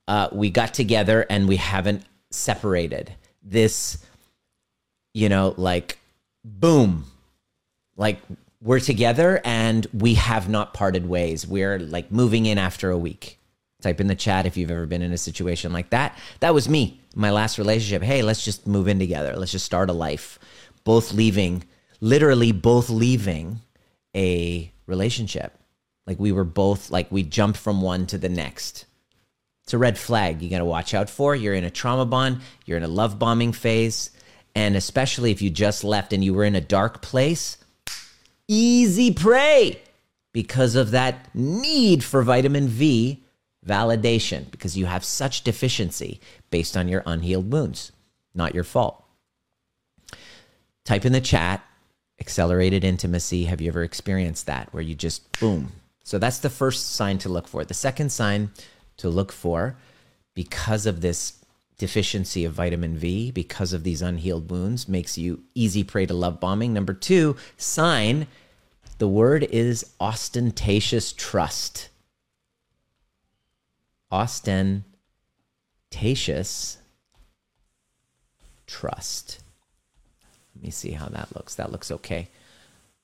Uh, 0.07 0.27
we 0.31 0.49
got 0.49 0.73
together 0.73 1.25
and 1.29 1.47
we 1.47 1.55
haven't 1.57 2.03
separated. 2.31 3.13
This, 3.43 3.97
you 5.13 5.29
know, 5.29 5.53
like 5.57 5.99
boom, 6.43 7.05
like 7.95 8.19
we're 8.61 8.79
together 8.79 9.41
and 9.43 9.87
we 9.93 10.15
have 10.15 10.49
not 10.49 10.73
parted 10.73 11.07
ways. 11.07 11.47
We're 11.47 11.79
like 11.79 12.11
moving 12.11 12.45
in 12.45 12.57
after 12.57 12.91
a 12.91 12.97
week. 12.97 13.37
Type 13.81 13.99
in 13.99 14.07
the 14.07 14.15
chat 14.15 14.45
if 14.45 14.57
you've 14.57 14.69
ever 14.69 14.85
been 14.85 15.01
in 15.01 15.11
a 15.11 15.17
situation 15.17 15.73
like 15.73 15.89
that. 15.89 16.15
That 16.39 16.53
was 16.53 16.69
me, 16.69 17.01
my 17.15 17.31
last 17.31 17.57
relationship. 17.57 18.03
Hey, 18.03 18.21
let's 18.21 18.45
just 18.45 18.67
move 18.67 18.87
in 18.87 18.99
together. 18.99 19.35
Let's 19.35 19.51
just 19.51 19.65
start 19.65 19.89
a 19.89 19.93
life. 19.93 20.37
Both 20.83 21.13
leaving, 21.13 21.63
literally 21.99 22.51
both 22.51 22.89
leaving 22.89 23.61
a 24.15 24.71
relationship. 24.85 25.57
Like 26.07 26.19
we 26.19 26.31
were 26.31 26.43
both 26.43 26.89
like 26.89 27.11
we 27.11 27.23
jumped 27.23 27.59
from 27.59 27.81
one 27.81 28.05
to 28.07 28.17
the 28.17 28.29
next. 28.29 28.85
It's 29.63 29.73
a 29.73 29.77
red 29.77 29.97
flag 29.97 30.41
you 30.41 30.49
got 30.49 30.57
to 30.57 30.65
watch 30.65 30.93
out 30.93 31.09
for. 31.09 31.35
You're 31.35 31.53
in 31.53 31.63
a 31.63 31.69
trauma 31.69 32.05
bond, 32.05 32.41
you're 32.65 32.77
in 32.77 32.83
a 32.83 32.87
love 32.87 33.19
bombing 33.19 33.53
phase, 33.53 34.09
and 34.55 34.75
especially 34.75 35.31
if 35.31 35.41
you 35.41 35.49
just 35.49 35.83
left 35.83 36.13
and 36.13 36.23
you 36.23 36.33
were 36.33 36.43
in 36.43 36.55
a 36.55 36.61
dark 36.61 37.01
place, 37.01 37.57
easy 38.47 39.13
prey 39.13 39.79
because 40.33 40.75
of 40.75 40.91
that 40.91 41.33
need 41.35 42.03
for 42.03 42.23
vitamin 42.23 42.67
V 42.67 43.23
validation 43.65 44.49
because 44.51 44.77
you 44.77 44.85
have 44.85 45.03
such 45.03 45.43
deficiency 45.43 46.19
based 46.49 46.75
on 46.75 46.87
your 46.87 47.03
unhealed 47.05 47.51
wounds. 47.51 47.91
Not 48.33 48.55
your 48.55 48.63
fault. 48.63 49.00
Type 50.85 51.05
in 51.05 51.13
the 51.13 51.21
chat 51.21 51.63
accelerated 52.19 52.83
intimacy. 52.83 53.45
Have 53.45 53.61
you 53.61 53.69
ever 53.69 53.83
experienced 53.83 54.45
that 54.45 54.73
where 54.73 54.83
you 54.83 54.95
just 54.95 55.39
boom? 55.39 55.71
So 56.03 56.17
that's 56.17 56.39
the 56.39 56.49
first 56.49 56.95
sign 56.95 57.17
to 57.19 57.29
look 57.29 57.47
for. 57.47 57.63
The 57.63 57.73
second 57.73 58.11
sign 58.11 58.51
to 58.97 59.09
look 59.09 59.31
for 59.31 59.77
because 60.33 60.85
of 60.85 61.01
this 61.01 61.43
deficiency 61.77 62.45
of 62.45 62.53
vitamin 62.53 62.95
V, 62.97 63.31
because 63.31 63.73
of 63.73 63.83
these 63.83 64.01
unhealed 64.01 64.51
wounds, 64.51 64.87
makes 64.87 65.17
you 65.17 65.43
easy 65.55 65.83
prey 65.83 66.05
to 66.05 66.13
love 66.13 66.39
bombing. 66.39 66.73
Number 66.73 66.93
two, 66.93 67.35
sign 67.57 68.27
the 68.97 69.07
word 69.07 69.43
is 69.43 69.93
ostentatious 69.99 71.11
trust 71.13 71.89
ostentatious 74.11 74.83
trust. 78.67 79.40
Let 80.61 80.65
me 80.65 80.71
see 80.71 80.91
how 80.91 81.07
that 81.07 81.35
looks. 81.35 81.55
That 81.55 81.71
looks 81.71 81.89
okay. 81.89 82.27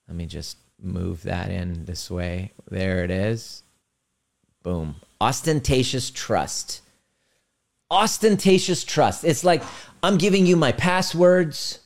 Let 0.06 0.16
me 0.16 0.26
just 0.26 0.58
move 0.80 1.24
that 1.24 1.50
in 1.50 1.86
this 1.86 2.08
way. 2.08 2.52
There 2.70 3.02
it 3.02 3.10
is. 3.10 3.64
Boom. 4.62 4.94
Ostentatious 5.20 6.08
trust. 6.10 6.82
Ostentatious 7.90 8.84
trust. 8.84 9.24
It's 9.24 9.42
like 9.42 9.64
I'm 10.04 10.18
giving 10.18 10.46
you 10.46 10.56
my 10.56 10.70
passwords. 10.70 11.80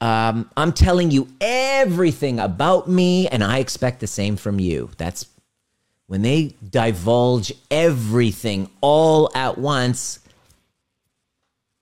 Um, 0.00 0.48
I'm 0.56 0.72
telling 0.72 1.10
you 1.10 1.26
everything 1.40 2.38
about 2.38 2.88
me, 2.88 3.26
and 3.26 3.42
I 3.42 3.58
expect 3.58 3.98
the 3.98 4.06
same 4.06 4.36
from 4.36 4.60
you. 4.60 4.90
That's 4.96 5.26
when 6.06 6.22
they 6.22 6.54
divulge 6.70 7.52
everything 7.68 8.70
all 8.80 9.28
at 9.34 9.58
once, 9.58 10.20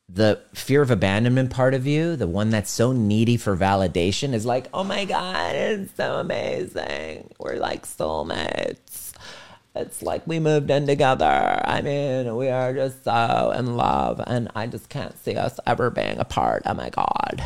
the 0.09 0.41
fear 0.55 0.83
of 0.83 0.91
abandonment 0.91 1.51
part 1.51 1.75
of 1.75 1.87
you, 1.87 2.17
the 2.17 2.29
one 2.29 2.51
that's 2.51 2.71
so 2.71 2.93
needy 2.93 3.37
for 3.37 3.57
validation, 3.57 4.33
is 4.33 4.47
like, 4.47 4.69
oh 4.73 4.85
my 4.85 5.05
God, 5.05 5.55
it's 5.55 5.95
so 5.97 6.17
amazing. 6.21 7.33
We're 7.39 7.57
like 7.57 7.85
soulmates. 7.87 9.13
It's 9.75 10.03
like 10.03 10.27
we 10.27 10.39
moved 10.39 10.71
in 10.71 10.87
together. 10.87 11.61
I 11.65 11.83
mean, 11.83 12.35
we 12.37 12.49
are 12.49 12.73
just 12.73 13.05
so 13.05 13.53
in 13.57 13.77
love, 13.77 14.23
and 14.27 14.49
I 14.55 14.67
just 14.67 14.89
can't 14.89 15.19
see 15.23 15.37
us 15.37 15.61
ever 15.67 15.91
being 15.91 16.19
apart. 16.19 16.63
Oh 16.65 16.75
my 16.75 16.89
God. 16.89 17.45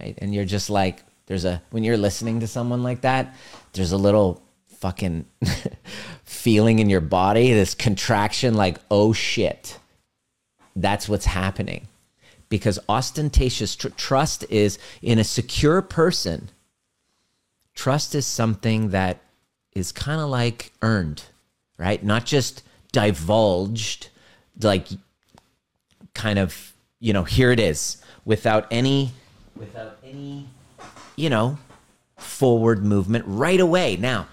Right? 0.00 0.16
And 0.18 0.34
you're 0.34 0.46
just 0.46 0.70
like, 0.70 1.02
there's 1.26 1.44
a, 1.44 1.62
when 1.70 1.84
you're 1.84 1.98
listening 1.98 2.40
to 2.40 2.46
someone 2.46 2.82
like 2.82 3.02
that, 3.02 3.34
there's 3.72 3.92
a 3.92 3.98
little 3.98 4.42
fucking 4.78 5.26
feeling 6.24 6.78
in 6.78 6.88
your 6.88 7.00
body, 7.00 7.52
this 7.52 7.74
contraction, 7.74 8.54
like, 8.54 8.78
oh 8.90 9.12
shit. 9.12 9.78
That's 10.74 11.08
what's 11.08 11.26
happening. 11.26 11.88
Because 12.48 12.78
ostentatious 12.88 13.76
tr- 13.76 13.88
trust 13.88 14.44
is 14.50 14.78
in 15.00 15.18
a 15.18 15.24
secure 15.24 15.80
person, 15.82 16.50
trust 17.74 18.14
is 18.14 18.26
something 18.26 18.90
that 18.90 19.20
is 19.74 19.92
kind 19.92 20.20
of 20.20 20.28
like 20.28 20.72
earned, 20.82 21.24
right? 21.78 22.02
Not 22.04 22.26
just 22.26 22.62
divulged, 22.92 24.08
like 24.60 24.88
kind 26.14 26.38
of, 26.38 26.72
you 27.00 27.12
know, 27.12 27.24
here 27.24 27.50
it 27.50 27.58
is 27.60 28.02
without 28.24 28.66
any, 28.70 29.12
without 29.56 29.98
any, 30.04 30.46
you 31.16 31.30
know, 31.30 31.58
forward 32.16 32.84
movement 32.84 33.24
right 33.26 33.60
away. 33.60 33.96
Now, 33.96 34.28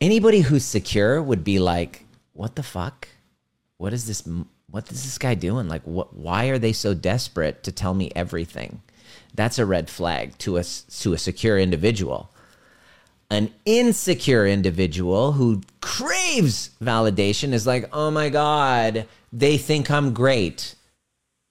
anybody 0.00 0.40
who's 0.40 0.64
secure 0.64 1.22
would 1.22 1.44
be 1.44 1.58
like, 1.58 2.04
what 2.32 2.56
the 2.56 2.62
fuck? 2.62 3.08
What 3.78 3.92
is 3.92 4.06
this? 4.06 4.22
What 4.70 4.90
is 4.90 5.04
this 5.04 5.18
guy 5.18 5.34
doing? 5.34 5.68
Like, 5.68 5.82
what? 5.82 6.14
Why 6.14 6.46
are 6.46 6.58
they 6.58 6.72
so 6.72 6.94
desperate 6.94 7.62
to 7.64 7.72
tell 7.72 7.94
me 7.94 8.12
everything? 8.14 8.82
That's 9.34 9.58
a 9.58 9.66
red 9.66 9.90
flag 9.90 10.38
to 10.38 10.58
a 10.58 10.64
to 10.64 11.12
a 11.12 11.18
secure 11.18 11.58
individual. 11.58 12.30
An 13.30 13.52
insecure 13.64 14.46
individual 14.46 15.32
who 15.32 15.62
craves 15.80 16.70
validation 16.82 17.52
is 17.52 17.66
like, 17.66 17.88
oh 17.92 18.10
my 18.10 18.28
god, 18.28 19.06
they 19.32 19.56
think 19.56 19.88
I'm 19.88 20.12
great, 20.12 20.74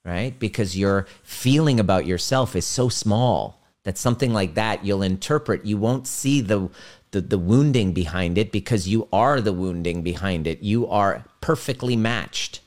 right? 0.04 0.38
Because 0.38 0.76
your 0.76 1.06
feeling 1.22 1.80
about 1.80 2.04
yourself 2.06 2.54
is 2.54 2.66
so 2.66 2.90
small 2.90 3.62
that 3.84 3.96
something 3.96 4.32
like 4.32 4.54
that 4.54 4.84
you'll 4.84 5.02
interpret. 5.02 5.64
You 5.64 5.78
won't 5.78 6.06
see 6.06 6.40
the 6.40 6.70
the, 7.12 7.20
the 7.20 7.38
wounding 7.38 7.92
behind 7.92 8.38
it 8.38 8.52
because 8.52 8.86
you 8.86 9.08
are 9.12 9.40
the 9.40 9.52
wounding 9.52 10.02
behind 10.02 10.46
it. 10.46 10.62
You 10.62 10.86
are 10.86 11.24
perfectly 11.40 11.96
matched. 11.96 12.60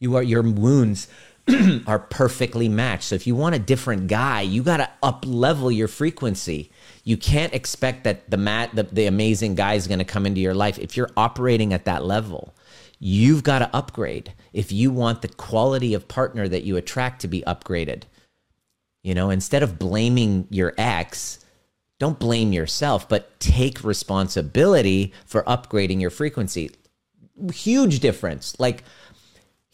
You 0.00 0.16
are 0.16 0.22
your 0.22 0.42
wounds 0.42 1.08
are 1.86 1.98
perfectly 1.98 2.68
matched. 2.68 3.04
So 3.04 3.14
if 3.14 3.26
you 3.26 3.34
want 3.34 3.54
a 3.54 3.58
different 3.58 4.06
guy, 4.06 4.40
you 4.40 4.62
got 4.62 4.78
to 4.78 4.90
up 5.02 5.24
level 5.26 5.70
your 5.70 5.88
frequency. 5.88 6.70
You 7.04 7.16
can't 7.16 7.52
expect 7.52 8.04
that 8.04 8.30
the 8.30 8.36
mat 8.36 8.70
the, 8.74 8.84
the 8.84 9.06
amazing 9.06 9.54
guy 9.54 9.74
is 9.74 9.86
going 9.86 9.98
to 9.98 10.04
come 10.04 10.26
into 10.26 10.40
your 10.40 10.54
life 10.54 10.78
if 10.78 10.96
you're 10.96 11.10
operating 11.16 11.72
at 11.72 11.84
that 11.84 12.04
level. 12.04 12.54
You've 12.98 13.42
got 13.42 13.58
to 13.58 13.76
upgrade 13.76 14.32
if 14.52 14.72
you 14.72 14.90
want 14.90 15.20
the 15.20 15.28
quality 15.28 15.92
of 15.92 16.08
partner 16.08 16.48
that 16.48 16.64
you 16.64 16.76
attract 16.76 17.20
to 17.20 17.28
be 17.28 17.42
upgraded. 17.42 18.04
You 19.02 19.14
know, 19.14 19.28
instead 19.28 19.62
of 19.62 19.78
blaming 19.78 20.46
your 20.48 20.72
ex, 20.78 21.44
don't 22.00 22.18
blame 22.18 22.52
yourself, 22.54 23.06
but 23.06 23.38
take 23.38 23.84
responsibility 23.84 25.12
for 25.26 25.42
upgrading 25.42 26.00
your 26.00 26.10
frequency. 26.10 26.70
Huge 27.52 28.00
difference. 28.00 28.56
Like, 28.58 28.84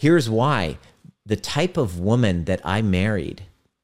here's 0.01 0.31
why 0.31 0.79
the 1.27 1.37
type 1.37 1.77
of 1.77 2.01
woman 2.01 2.47
that 2.47 2.61
I 2.65 2.81
married, 2.81 3.43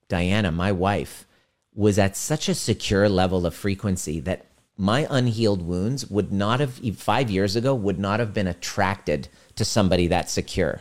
Diana, 0.09 0.51
my 0.51 0.73
wife, 0.73 1.27
was 1.75 1.99
at 1.99 2.17
such 2.17 2.49
a 2.49 2.55
secure 2.55 3.07
level 3.07 3.45
of 3.45 3.55
frequency 3.55 4.19
that 4.21 4.47
my 4.79 5.07
unhealed 5.11 5.61
wounds 5.61 6.09
would 6.09 6.33
not 6.33 6.61
have, 6.61 6.81
five 6.97 7.31
years 7.31 7.55
ago, 7.55 7.75
would 7.75 7.99
not 7.99 8.19
have 8.19 8.33
been 8.33 8.47
attracted 8.47 9.29
to 9.57 9.65
somebody 9.65 10.07
that 10.07 10.31
secure. 10.31 10.81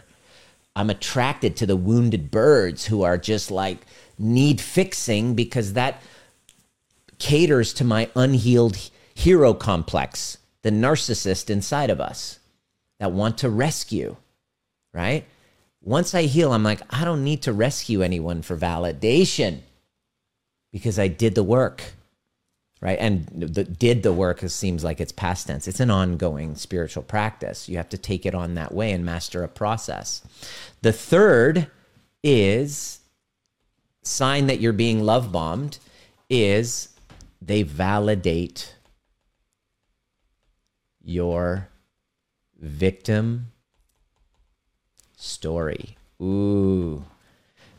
I'm 0.73 0.89
attracted 0.89 1.57
to 1.57 1.65
the 1.65 1.75
wounded 1.75 2.31
birds 2.31 2.85
who 2.85 3.03
are 3.03 3.17
just 3.17 3.51
like 3.51 3.85
need 4.17 4.61
fixing 4.61 5.35
because 5.35 5.73
that 5.73 6.01
caters 7.19 7.73
to 7.73 7.83
my 7.83 8.09
unhealed 8.15 8.77
hero 9.13 9.53
complex, 9.53 10.37
the 10.61 10.71
narcissist 10.71 11.49
inside 11.49 11.89
of 11.89 11.99
us 11.99 12.39
that 12.99 13.11
want 13.11 13.37
to 13.39 13.49
rescue, 13.49 14.15
right? 14.95 15.25
Once 15.81 16.15
I 16.15 16.23
heal, 16.23 16.53
I'm 16.53 16.63
like, 16.63 16.81
I 16.89 17.03
don't 17.03 17.23
need 17.23 17.43
to 17.43 17.53
rescue 17.53 18.01
anyone 18.01 18.41
for 18.41 18.57
validation 18.57 19.59
because 20.71 20.97
I 20.97 21.09
did 21.09 21.35
the 21.35 21.43
work, 21.43 21.93
right? 22.81 22.97
And 22.99 23.27
the, 23.27 23.65
did 23.65 24.01
the 24.01 24.13
work 24.13 24.39
seems 24.49 24.83
like 24.83 24.99
it's 24.99 25.11
past 25.11 25.47
tense. 25.47 25.67
It's 25.67 25.81
an 25.81 25.91
ongoing 25.91 26.55
spiritual 26.55 27.03
practice. 27.03 27.69
You 27.69 27.77
have 27.77 27.89
to 27.89 27.97
take 27.97 28.25
it 28.25 28.33
on 28.33 28.55
that 28.55 28.73
way 28.73 28.93
and 28.93 29.05
master 29.05 29.43
a 29.43 29.47
process. 29.47 30.23
The 30.81 30.93
third 30.93 31.69
is 32.23 32.99
sign 34.01 34.47
that 34.47 34.59
you're 34.61 34.73
being 34.73 35.03
love 35.03 35.31
bombed 35.31 35.77
is 36.29 36.89
they 37.41 37.63
validate 37.63 38.75
your 41.03 41.67
victim 42.59 43.51
story. 45.25 45.97
Ooh. 46.21 47.03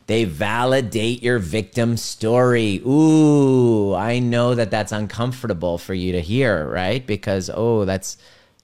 They 0.07 0.23
validate 0.23 1.21
your 1.21 1.37
victim 1.37 1.97
story. 1.97 2.81
Ooh, 2.85 3.93
I 3.93 4.19
know 4.19 4.55
that 4.55 4.71
that's 4.71 4.93
uncomfortable 4.93 5.77
for 5.77 5.93
you 5.93 6.13
to 6.13 6.21
hear, 6.21 6.65
right? 6.69 7.05
Because, 7.05 7.49
oh, 7.53 7.83
that's 7.83 8.17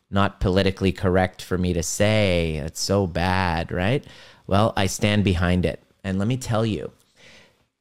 not 0.10 0.40
politically 0.40 0.94
correct 0.94 1.42
for 1.42 1.58
me 1.58 1.74
to 1.74 1.84
say. 1.84 2.56
It's 2.58 2.80
so 2.80 3.08
bad, 3.08 3.74
right? 3.74 4.06
Well, 4.48 4.72
I 4.78 4.86
stand 4.86 5.26
behind 5.26 5.66
it. 5.66 5.82
And 6.04 6.18
let 6.18 6.28
me 6.30 6.38
tell 6.38 6.66
you, 6.66 6.92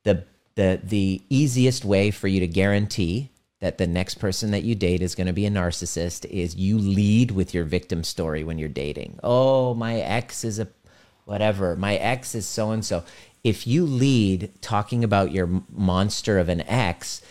the 0.04 0.24
the 0.54 0.80
the 0.82 1.22
easiest 1.28 1.84
way 1.84 2.10
for 2.10 2.28
you 2.28 2.40
to 2.40 2.46
guarantee 2.46 3.30
that 3.60 3.78
the 3.78 3.86
next 3.86 4.16
person 4.16 4.50
that 4.50 4.64
you 4.64 4.74
date 4.74 5.02
is 5.02 5.14
going 5.14 5.28
to 5.28 5.32
be 5.32 5.46
a 5.46 5.50
narcissist 5.50 6.24
is 6.26 6.56
you 6.56 6.78
lead 6.78 7.30
with 7.30 7.54
your 7.54 7.64
victim 7.64 8.02
story 8.02 8.42
when 8.42 8.58
you're 8.58 8.68
dating. 8.68 9.18
Oh, 9.22 9.74
my 9.74 10.00
ex 10.00 10.42
is 10.42 10.58
a 10.58 10.66
whatever. 11.24 11.76
My 11.76 11.96
ex 11.96 12.34
is 12.34 12.46
so 12.46 12.70
and 12.70 12.84
so. 12.84 13.04
If 13.44 13.66
you 13.66 13.84
lead 13.84 14.50
talking 14.60 15.02
about 15.04 15.32
your 15.32 15.48
monster 15.70 16.38
of 16.38 16.48
an 16.48 16.60
ex, 16.62 17.22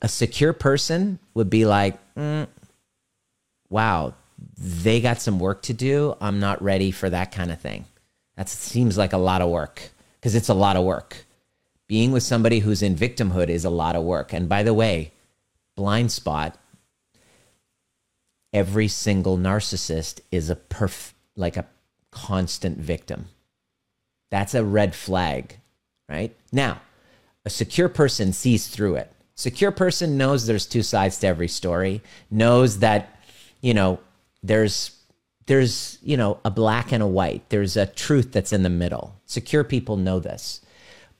a 0.00 0.08
secure 0.08 0.52
person 0.52 1.18
would 1.34 1.50
be 1.50 1.66
like, 1.66 1.98
mm, 2.14 2.46
wow, 3.68 4.14
they 4.58 5.00
got 5.00 5.20
some 5.20 5.38
work 5.38 5.62
to 5.62 5.74
do. 5.74 6.16
I'm 6.20 6.40
not 6.40 6.62
ready 6.62 6.90
for 6.90 7.10
that 7.10 7.32
kind 7.32 7.50
of 7.50 7.60
thing. 7.60 7.84
That 8.36 8.48
seems 8.48 8.96
like 8.96 9.12
a 9.12 9.18
lot 9.18 9.42
of 9.42 9.50
work 9.50 9.90
because 10.18 10.34
it's 10.34 10.48
a 10.48 10.54
lot 10.54 10.76
of 10.76 10.84
work 10.84 11.26
being 11.86 12.12
with 12.12 12.22
somebody 12.22 12.58
who's 12.60 12.82
in 12.82 12.96
victimhood 12.96 13.48
is 13.48 13.64
a 13.64 13.70
lot 13.70 13.96
of 13.96 14.02
work. 14.02 14.32
And 14.32 14.48
by 14.48 14.62
the 14.62 14.74
way, 14.74 15.12
blind 15.76 16.10
spot, 16.10 16.58
every 18.52 18.88
single 18.88 19.38
narcissist 19.38 20.20
is 20.32 20.50
a 20.50 20.56
perf 20.56 21.12
like 21.36 21.56
a 21.56 21.66
constant 22.16 22.78
victim. 22.78 23.28
That's 24.30 24.54
a 24.54 24.64
red 24.64 24.94
flag, 24.94 25.58
right? 26.08 26.34
Now, 26.50 26.80
a 27.44 27.50
secure 27.50 27.90
person 27.90 28.32
sees 28.32 28.68
through 28.68 28.96
it. 28.96 29.12
Secure 29.34 29.70
person 29.70 30.16
knows 30.16 30.46
there's 30.46 30.66
two 30.66 30.82
sides 30.82 31.18
to 31.18 31.26
every 31.26 31.46
story, 31.46 32.00
knows 32.30 32.78
that, 32.78 33.20
you 33.60 33.74
know, 33.74 34.00
there's 34.42 34.92
there's, 35.44 35.98
you 36.02 36.16
know, 36.16 36.40
a 36.44 36.50
black 36.50 36.90
and 36.90 37.02
a 37.02 37.06
white. 37.06 37.48
There's 37.50 37.76
a 37.76 37.86
truth 37.86 38.32
that's 38.32 38.52
in 38.52 38.64
the 38.64 38.68
middle. 38.68 39.14
Secure 39.26 39.62
people 39.62 39.96
know 39.96 40.18
this. 40.18 40.60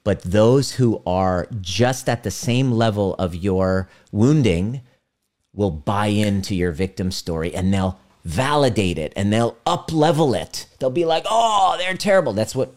But 0.02 0.22
those 0.22 0.72
who 0.72 1.00
are 1.06 1.46
just 1.60 2.08
at 2.08 2.24
the 2.24 2.32
same 2.32 2.72
level 2.72 3.14
of 3.14 3.36
your 3.36 3.88
wounding 4.10 4.80
will 5.54 5.70
buy 5.70 6.08
into 6.08 6.56
your 6.56 6.72
victim 6.72 7.12
story 7.12 7.54
and 7.54 7.72
they'll 7.72 8.00
validate 8.26 8.98
it 8.98 9.12
and 9.14 9.32
they'll 9.32 9.56
up 9.64 9.92
level 9.92 10.34
it. 10.34 10.66
They'll 10.78 10.90
be 10.90 11.04
like, 11.04 11.24
oh, 11.30 11.76
they're 11.78 11.94
terrible. 11.94 12.32
That's 12.32 12.56
what 12.56 12.74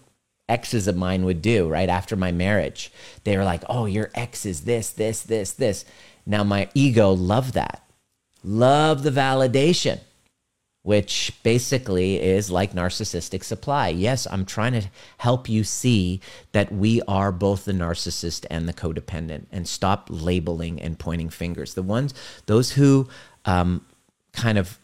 exes 0.47 0.87
of 0.87 0.95
mine 0.95 1.25
would 1.25 1.41
do 1.41 1.67
right 1.67 1.89
after 1.89 2.15
my 2.15 2.31
marriage. 2.31 2.91
They 3.23 3.35
were 3.35 3.43
like, 3.43 3.63
oh, 3.67 3.85
your 3.85 4.11
ex 4.13 4.45
is 4.45 4.61
this, 4.61 4.91
this, 4.91 5.23
this, 5.23 5.51
this. 5.53 5.85
Now 6.25 6.43
my 6.43 6.69
ego 6.73 7.11
loved 7.11 7.55
that. 7.55 7.83
Love 8.43 9.03
the 9.03 9.11
validation 9.11 9.99
which 10.81 11.37
basically 11.43 12.21
is 12.21 12.49
like 12.49 12.71
narcissistic 12.71 13.43
supply. 13.43 13.89
Yes, 13.89 14.25
I'm 14.31 14.45
trying 14.45 14.71
to 14.73 14.87
help 15.17 15.49
you 15.49 15.63
see 15.63 16.21
that 16.53 16.71
we 16.71 17.01
are 17.01 17.31
both 17.31 17.65
the 17.65 17.73
narcissist 17.73 18.45
and 18.49 18.67
the 18.67 18.73
codependent 18.73 19.45
and 19.51 19.67
stop 19.67 20.07
labeling 20.09 20.81
and 20.81 20.97
pointing 20.97 21.29
fingers. 21.29 21.73
The 21.73 21.83
ones, 21.83 22.13
those 22.45 22.71
who 22.71 23.09
um, 23.43 23.85
kind 24.31 24.57
of 24.57 24.79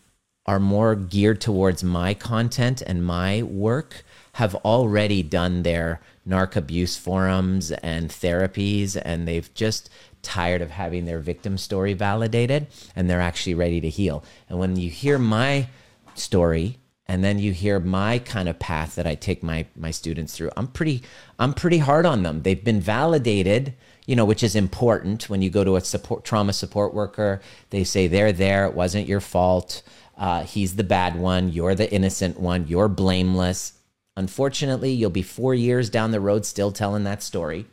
are 0.45 0.59
more 0.59 0.95
geared 0.95 1.41
towards 1.41 1.83
my 1.83 2.13
content 2.13 2.81
and 2.81 3.05
my 3.05 3.41
work 3.43 4.03
have 4.33 4.55
already 4.55 5.23
done 5.23 5.63
their 5.63 6.01
narc 6.27 6.55
abuse 6.55 6.97
forums 6.97 7.71
and 7.71 8.09
therapies, 8.09 8.99
and 9.03 9.27
they've 9.27 9.53
just 9.53 9.89
tired 10.21 10.61
of 10.61 10.71
having 10.71 11.05
their 11.05 11.19
victim 11.19 11.57
story 11.57 11.93
validated 11.93 12.67
and 12.95 13.09
they're 13.09 13.21
actually 13.21 13.53
ready 13.53 13.79
to 13.79 13.89
heal. 13.89 14.23
And 14.49 14.59
when 14.59 14.75
you 14.75 14.89
hear 14.89 15.19
my 15.19 15.67
story 16.15 16.77
and 17.07 17.23
then 17.23 17.39
you 17.39 17.51
hear 17.51 17.79
my 17.79 18.19
kind 18.19 18.49
of 18.49 18.57
path 18.57 18.95
that 18.95 19.05
I 19.05 19.15
take 19.15 19.43
my 19.43 19.65
my 19.75 19.91
students 19.91 20.35
through. 20.35 20.51
I'm 20.57 20.67
pretty 20.67 21.03
I'm 21.37 21.53
pretty 21.53 21.77
hard 21.77 22.05
on 22.05 22.23
them. 22.23 22.41
They've 22.41 22.63
been 22.63 22.81
validated, 22.81 23.75
you 24.07 24.15
know, 24.15 24.25
which 24.25 24.41
is 24.41 24.55
important 24.55 25.29
when 25.29 25.41
you 25.41 25.49
go 25.49 25.63
to 25.63 25.75
a 25.75 25.81
support 25.81 26.23
trauma 26.23 26.53
support 26.53 26.93
worker. 26.93 27.41
They 27.69 27.83
say 27.83 28.07
they're 28.07 28.31
there. 28.31 28.65
It 28.65 28.73
wasn't 28.73 29.07
your 29.07 29.21
fault. 29.21 29.83
Uh, 30.17 30.43
he's 30.43 30.75
the 30.75 30.83
bad 30.83 31.17
one. 31.17 31.51
You're 31.51 31.75
the 31.75 31.91
innocent 31.91 32.39
one. 32.39 32.67
You're 32.67 32.87
blameless. 32.87 33.73
Unfortunately, 34.17 34.91
you'll 34.91 35.09
be 35.09 35.21
four 35.21 35.53
years 35.53 35.89
down 35.89 36.11
the 36.11 36.21
road 36.21 36.45
still 36.45 36.71
telling 36.71 37.03
that 37.03 37.21
story, 37.21 37.65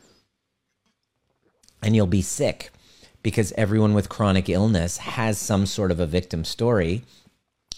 and 1.81 1.95
you'll 1.95 2.05
be 2.07 2.21
sick 2.21 2.71
because 3.21 3.53
everyone 3.53 3.93
with 3.93 4.09
chronic 4.09 4.49
illness 4.49 4.97
has 4.97 5.37
some 5.37 5.65
sort 5.65 5.91
of 5.91 6.01
a 6.01 6.05
victim 6.05 6.43
story 6.43 7.03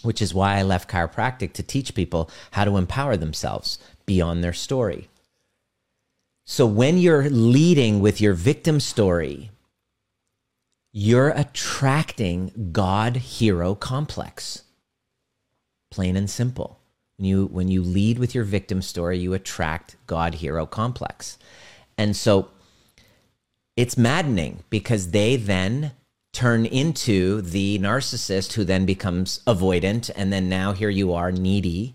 which 0.06 0.22
is 0.22 0.32
why 0.32 0.56
I 0.56 0.62
left 0.62 0.88
chiropractic 0.88 1.52
to 1.54 1.62
teach 1.62 1.94
people 1.94 2.30
how 2.52 2.64
to 2.64 2.76
empower 2.76 3.16
themselves 3.16 3.78
beyond 4.06 4.42
their 4.42 4.52
story. 4.52 5.08
So 6.44 6.64
when 6.64 6.98
you're 6.98 7.28
leading 7.28 8.00
with 8.00 8.20
your 8.20 8.34
victim 8.34 8.78
story, 8.78 9.50
you're 10.98 11.28
attracting 11.28 12.70
God 12.72 13.16
hero 13.16 13.74
complex. 13.74 14.62
Plain 15.90 16.16
and 16.16 16.30
simple. 16.30 16.80
When 17.18 17.26
you 17.26 17.46
when 17.48 17.68
you 17.68 17.82
lead 17.82 18.18
with 18.18 18.34
your 18.34 18.44
victim 18.44 18.80
story, 18.80 19.18
you 19.18 19.34
attract 19.34 19.96
God 20.06 20.36
hero 20.36 20.64
complex. 20.64 21.36
And 21.98 22.16
so 22.16 22.48
it's 23.76 23.98
maddening 23.98 24.64
because 24.70 25.10
they 25.10 25.36
then 25.36 25.92
turn 26.32 26.64
into 26.64 27.42
the 27.42 27.78
narcissist 27.78 28.54
who 28.54 28.64
then 28.64 28.86
becomes 28.86 29.40
avoidant 29.46 30.10
and 30.16 30.32
then 30.32 30.48
now 30.48 30.72
here 30.72 30.88
you 30.88 31.12
are 31.12 31.30
needy 31.32 31.94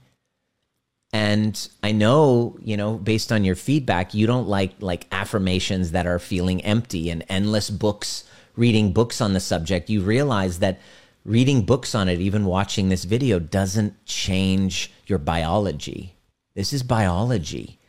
and 1.14 1.70
i 1.84 1.92
know 1.92 2.58
you 2.60 2.76
know 2.76 2.98
based 2.98 3.32
on 3.32 3.44
your 3.44 3.56
feedback 3.56 4.16
you 4.16 4.26
don't 4.26 4.48
like 4.48 4.74
like 4.80 5.06
affirmations 5.12 5.92
that 5.92 6.08
are 6.08 6.18
feeling 6.18 6.60
empty 6.64 7.12
and 7.12 7.24
endless 7.30 7.70
books 7.70 8.24
reading 8.56 8.94
books 8.94 9.22
on 9.22 9.34
the 9.34 9.40
subject 9.40 9.90
you 9.90 10.02
realize 10.02 10.60
that 10.60 10.80
reading 11.26 11.62
books 11.64 11.94
on 11.94 12.10
it 12.10 12.20
even 12.20 12.46
watching 12.46 12.90
this 12.90 13.04
video 13.04 13.40
doesn't 13.40 14.06
change 14.06 14.92
your 15.06 15.20
biology. 15.20 16.16
This 16.56 16.74
is 16.74 16.84
biology 16.84 17.80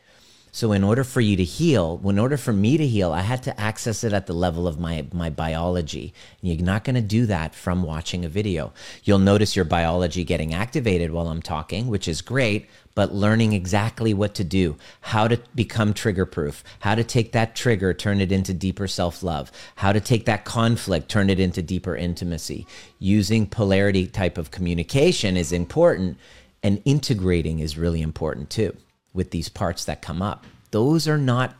so 0.54 0.72
in 0.72 0.84
order 0.84 1.02
for 1.02 1.22
you 1.22 1.34
to 1.36 1.44
heal, 1.44 1.98
in 2.04 2.18
order 2.18 2.36
for 2.36 2.52
me 2.52 2.76
to 2.76 2.86
heal, 2.86 3.10
I 3.10 3.22
had 3.22 3.42
to 3.44 3.58
access 3.58 4.04
it 4.04 4.12
at 4.12 4.26
the 4.26 4.34
level 4.34 4.68
of 4.68 4.78
my 4.78 5.06
my 5.10 5.30
biology. 5.30 6.12
And 6.42 6.52
you're 6.52 6.66
not 6.66 6.84
going 6.84 6.94
to 6.94 7.00
do 7.00 7.24
that 7.24 7.54
from 7.54 7.82
watching 7.82 8.22
a 8.22 8.28
video. 8.28 8.74
You'll 9.02 9.18
notice 9.18 9.56
your 9.56 9.64
biology 9.64 10.24
getting 10.24 10.52
activated 10.52 11.10
while 11.10 11.28
I'm 11.28 11.40
talking, 11.40 11.86
which 11.86 12.06
is 12.06 12.20
great, 12.20 12.68
but 12.94 13.14
learning 13.14 13.54
exactly 13.54 14.12
what 14.12 14.34
to 14.34 14.44
do, 14.44 14.76
how 15.00 15.26
to 15.26 15.40
become 15.54 15.94
trigger 15.94 16.26
proof, 16.26 16.62
how 16.80 16.96
to 16.96 17.02
take 17.02 17.32
that 17.32 17.56
trigger, 17.56 17.94
turn 17.94 18.20
it 18.20 18.30
into 18.30 18.52
deeper 18.52 18.86
self-love, 18.86 19.50
how 19.76 19.90
to 19.90 20.00
take 20.00 20.26
that 20.26 20.44
conflict, 20.44 21.08
turn 21.08 21.30
it 21.30 21.40
into 21.40 21.62
deeper 21.62 21.96
intimacy. 21.96 22.66
Using 22.98 23.46
polarity 23.46 24.06
type 24.06 24.36
of 24.36 24.50
communication 24.50 25.38
is 25.38 25.50
important 25.50 26.18
and 26.62 26.82
integrating 26.84 27.60
is 27.60 27.78
really 27.78 28.02
important 28.02 28.50
too 28.50 28.76
with 29.12 29.30
these 29.30 29.48
parts 29.48 29.84
that 29.84 30.02
come 30.02 30.22
up. 30.22 30.44
Those 30.70 31.06
are 31.06 31.18
not 31.18 31.54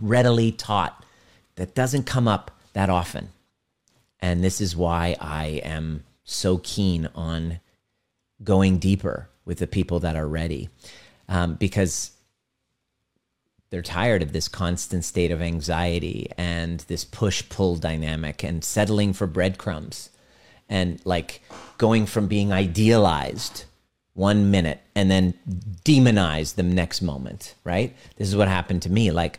readily 0.00 0.52
taught. 0.52 1.04
That 1.56 1.74
doesn't 1.74 2.04
come 2.04 2.28
up 2.28 2.50
that 2.72 2.90
often. 2.90 3.30
And 4.20 4.42
this 4.42 4.60
is 4.60 4.76
why 4.76 5.16
I 5.20 5.60
am 5.64 6.04
so 6.24 6.58
keen 6.58 7.08
on 7.14 7.60
going 8.42 8.78
deeper 8.78 9.28
with 9.44 9.58
the 9.58 9.66
people 9.66 10.00
that 10.00 10.16
are 10.16 10.28
ready 10.28 10.68
um, 11.28 11.54
because 11.54 12.12
they're 13.70 13.82
tired 13.82 14.22
of 14.22 14.32
this 14.32 14.48
constant 14.48 15.04
state 15.04 15.30
of 15.30 15.42
anxiety 15.42 16.30
and 16.36 16.80
this 16.80 17.04
push 17.04 17.46
pull 17.48 17.76
dynamic 17.76 18.42
and 18.42 18.64
settling 18.64 19.12
for 19.12 19.26
breadcrumbs 19.26 20.10
and 20.68 21.00
like 21.04 21.42
going 21.76 22.06
from 22.06 22.28
being 22.28 22.52
idealized 22.52 23.64
one 24.18 24.50
minute 24.50 24.80
and 24.96 25.08
then 25.08 25.32
demonize 25.84 26.56
the 26.56 26.62
next 26.64 27.00
moment, 27.02 27.54
right? 27.62 27.94
This 28.16 28.26
is 28.26 28.34
what 28.34 28.48
happened 28.48 28.82
to 28.82 28.90
me. 28.90 29.12
Like, 29.12 29.38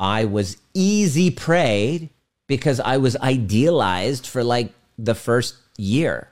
I 0.00 0.24
was 0.24 0.56
easy 0.72 1.30
prey 1.30 2.08
because 2.46 2.80
I 2.80 2.96
was 2.96 3.14
idealized 3.16 4.26
for 4.26 4.42
like 4.42 4.72
the 4.96 5.14
first 5.14 5.56
year, 5.76 6.28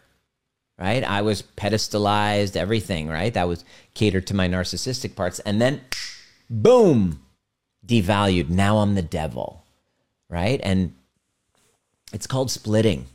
right? 0.79 1.05
I 1.05 1.21
was 1.21 1.43
pedestalized, 1.43 2.57
everything, 2.57 3.09
right? 3.09 3.35
That 3.35 3.49
was 3.49 3.67
catered 3.93 4.27
to 4.29 4.35
my 4.35 4.49
narcissistic 4.49 5.15
parts. 5.15 5.39
And 5.41 5.61
then, 5.61 5.83
boom, 6.49 7.21
devalued. 7.87 8.49
Now 8.49 8.79
I'm 8.79 8.95
the 8.95 9.03
devil, 9.03 9.63
right? 10.31 10.59
And 10.63 10.95
it's 12.15 12.27
called 12.27 12.51
splitting 12.51 13.07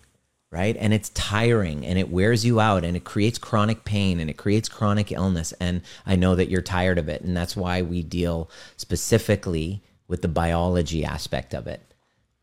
right? 0.51 0.75
And 0.77 0.93
it's 0.93 1.09
tiring 1.09 1.85
and 1.85 1.97
it 1.97 2.09
wears 2.09 2.45
you 2.45 2.59
out 2.59 2.83
and 2.83 2.97
it 2.97 3.05
creates 3.05 3.37
chronic 3.39 3.85
pain 3.85 4.19
and 4.19 4.29
it 4.29 4.37
creates 4.37 4.67
chronic 4.67 5.11
illness. 5.11 5.53
And 5.53 5.81
I 6.05 6.17
know 6.17 6.35
that 6.35 6.49
you're 6.49 6.61
tired 6.61 6.97
of 6.97 7.07
it. 7.07 7.21
And 7.21 7.35
that's 7.35 7.55
why 7.55 7.81
we 7.81 8.03
deal 8.03 8.49
specifically 8.75 9.81
with 10.09 10.21
the 10.21 10.27
biology 10.27 11.05
aspect 11.05 11.53
of 11.53 11.67
it, 11.67 11.81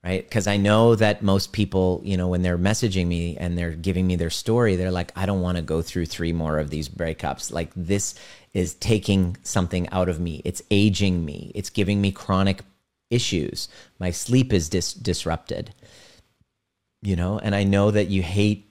right? 0.02 0.24
Because 0.24 0.46
I 0.46 0.56
know 0.56 0.94
that 0.94 1.22
most 1.22 1.52
people, 1.52 2.00
you 2.02 2.16
know, 2.16 2.28
when 2.28 2.40
they're 2.40 2.56
messaging 2.56 3.06
me 3.08 3.36
and 3.36 3.58
they're 3.58 3.72
giving 3.72 4.06
me 4.06 4.16
their 4.16 4.30
story, 4.30 4.74
they're 4.74 4.90
like, 4.90 5.12
I 5.14 5.26
don't 5.26 5.42
want 5.42 5.56
to 5.58 5.62
go 5.62 5.82
through 5.82 6.06
three 6.06 6.32
more 6.32 6.58
of 6.58 6.70
these 6.70 6.88
breakups. 6.88 7.52
Like, 7.52 7.70
this 7.76 8.14
is 8.54 8.72
taking 8.76 9.36
something 9.42 9.86
out 9.90 10.08
of 10.08 10.18
me, 10.18 10.40
it's 10.46 10.62
aging 10.70 11.26
me, 11.26 11.52
it's 11.54 11.68
giving 11.68 12.00
me 12.00 12.10
chronic 12.10 12.62
issues. 13.10 13.68
My 13.98 14.10
sleep 14.10 14.52
is 14.54 14.70
dis- 14.70 14.94
disrupted 14.94 15.74
you 17.02 17.16
know, 17.16 17.38
and 17.38 17.54
I 17.54 17.64
know 17.64 17.90
that 17.90 18.08
you 18.08 18.22
hate 18.22 18.68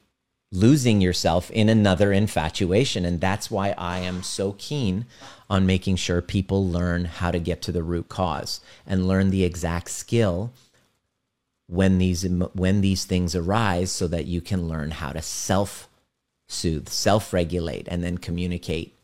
losing 0.52 1.02
yourself 1.02 1.52
in 1.52 1.70
another 1.70 2.12
infatuation. 2.12 3.06
And 3.06 3.20
that's 3.20 3.52
why 3.52 3.74
I 3.78 4.00
am 4.00 4.24
so 4.24 4.56
keen 4.58 5.06
on 5.50 5.66
making 5.66 5.98
sure 5.98 6.22
people 6.22 6.68
learn 6.68 7.06
how 7.06 7.32
to 7.32 7.40
get 7.40 7.62
to 7.64 7.72
the 7.72 7.84
root 7.84 8.10
cause 8.10 8.62
and 8.86 9.08
learn 9.08 9.30
the 9.30 9.44
exact 9.44 9.90
skill 9.90 10.52
when 11.68 11.98
these 11.98 12.26
when 12.54 12.80
these 12.80 13.04
things 13.04 13.36
arise 13.36 13.92
so 13.92 14.08
that 14.08 14.26
you 14.26 14.40
can 14.40 14.70
learn 14.70 14.92
how 14.92 15.12
to 15.12 15.22
self 15.22 15.90
soothe 16.48 16.88
self-regulate 16.88 17.86
and 17.90 18.02
then 18.02 18.18
communicate 18.18 18.98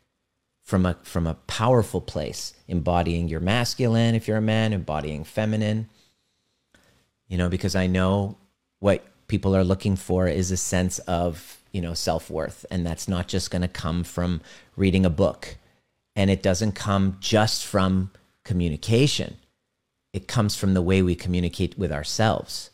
from 0.62 0.86
a 0.86 0.96
from 1.02 1.26
a 1.26 1.34
powerful 1.46 2.00
place 2.00 2.54
embodying 2.66 3.28
your 3.28 3.40
masculine 3.40 4.14
if 4.14 4.26
you're 4.26 4.38
a 4.38 4.42
man 4.42 4.72
embodying 4.72 5.24
feminine 5.24 5.90
you 7.28 7.36
know 7.36 7.50
because 7.50 7.76
i 7.76 7.86
know 7.86 8.34
what 8.78 9.04
people 9.28 9.56
are 9.56 9.64
looking 9.64 9.96
for 9.96 10.26
is 10.26 10.50
a 10.50 10.56
sense 10.56 10.98
of 11.00 11.58
you 11.72 11.80
know 11.80 11.94
self-worth. 11.94 12.66
And 12.70 12.86
that's 12.86 13.08
not 13.08 13.28
just 13.28 13.50
going 13.50 13.62
to 13.62 13.68
come 13.68 14.04
from 14.04 14.40
reading 14.76 15.04
a 15.04 15.10
book. 15.10 15.56
And 16.16 16.30
it 16.30 16.42
doesn't 16.42 16.72
come 16.72 17.16
just 17.20 17.64
from 17.64 18.10
communication. 18.44 19.36
It 20.12 20.28
comes 20.28 20.54
from 20.54 20.74
the 20.74 20.82
way 20.82 21.02
we 21.02 21.16
communicate 21.16 21.76
with 21.76 21.90
ourselves 21.90 22.70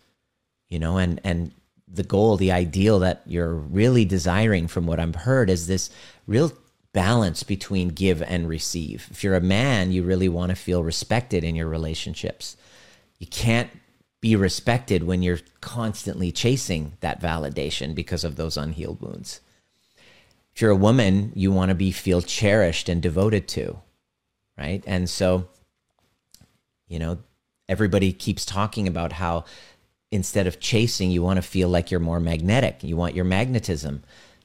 you 0.71 0.79
know? 0.79 0.97
And 0.97 1.21
and 1.23 1.53
the 1.87 2.05
goal 2.05 2.37
the 2.37 2.53
ideal 2.53 3.01
that 3.01 3.23
you're 3.27 3.53
really 3.53 4.05
desiring 4.05 4.69
from 4.69 4.87
what 4.87 5.01
i've 5.01 5.17
heard 5.17 5.51
is 5.51 5.67
this 5.67 5.91
real 6.29 6.53
balance 6.93 7.43
between 7.43 7.89
give 7.89 8.23
and 8.23 8.49
receive. 8.49 9.09
If 9.11 9.23
you're 9.23 9.37
a 9.37 9.41
man 9.41 9.93
you 9.93 10.03
really 10.03 10.29
want 10.29 10.51
to 10.51 10.57
feel 10.57 10.83
respected 10.83 11.45
in 11.45 11.55
your 11.55 11.69
relationships. 11.69 12.57
You 13.19 13.27
can't 13.27 13.71
be 14.21 14.37
respected 14.37 15.03
when 15.03 15.23
you're 15.23 15.41
constantly 15.61 16.31
chasing 16.31 16.93
that 17.01 17.21
validation 17.21 17.95
because 17.95 18.25
of 18.25 18.37
those 18.37 18.57
unhealed 18.57 19.01
wounds. 19.01 19.41
If 20.55 20.61
you're 20.61 20.71
a 20.71 20.77
woman, 20.77 21.33
you 21.35 21.53
want 21.53 21.71
to 21.71 21.75
be 21.75 21.91
feel 21.91 22.21
cherished 22.21 22.89
and 22.89 23.01
devoted 23.01 23.49
to, 23.49 23.79
right? 24.59 24.83
And 24.87 25.09
so, 25.09 25.49
you 26.87 26.99
know, 26.99 27.19
everybody 27.69 28.13
keeps 28.13 28.45
talking 28.45 28.87
about 28.87 29.13
how 29.13 29.45
instead 30.11 30.47
of 30.47 30.61
chasing, 30.61 31.11
you 31.11 31.23
want 31.23 31.37
to 31.37 31.43
feel 31.43 31.69
like 31.69 31.91
you're 31.91 32.01
more 32.01 32.21
magnetic. 32.21 32.83
You 32.83 32.97
want 32.97 33.15
your 33.15 33.25
magnetism 33.25 34.03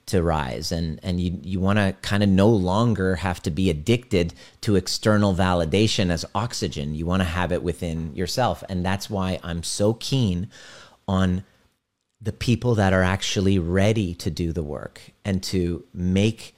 to 0.07 0.21
rise. 0.21 0.71
And 0.71 0.99
and 1.03 1.19
you 1.19 1.39
you 1.43 1.59
want 1.59 1.79
to 1.79 1.95
kind 2.01 2.23
of 2.23 2.29
no 2.29 2.49
longer 2.49 3.15
have 3.15 3.41
to 3.43 3.51
be 3.51 3.69
addicted 3.69 4.33
to 4.61 4.75
external 4.75 5.33
validation 5.33 6.09
as 6.09 6.25
oxygen. 6.35 6.95
You 6.95 7.05
want 7.05 7.21
to 7.21 7.27
have 7.27 7.51
it 7.51 7.63
within 7.63 8.15
yourself. 8.15 8.63
And 8.69 8.85
that's 8.85 9.09
why 9.09 9.39
I'm 9.43 9.63
so 9.63 9.93
keen 9.93 10.49
on 11.07 11.43
the 12.21 12.33
people 12.33 12.75
that 12.75 12.93
are 12.93 13.03
actually 13.03 13.59
ready 13.59 14.13
to 14.15 14.31
do 14.31 14.51
the 14.51 14.63
work 14.63 15.01
and 15.23 15.43
to 15.43 15.83
make 15.93 16.55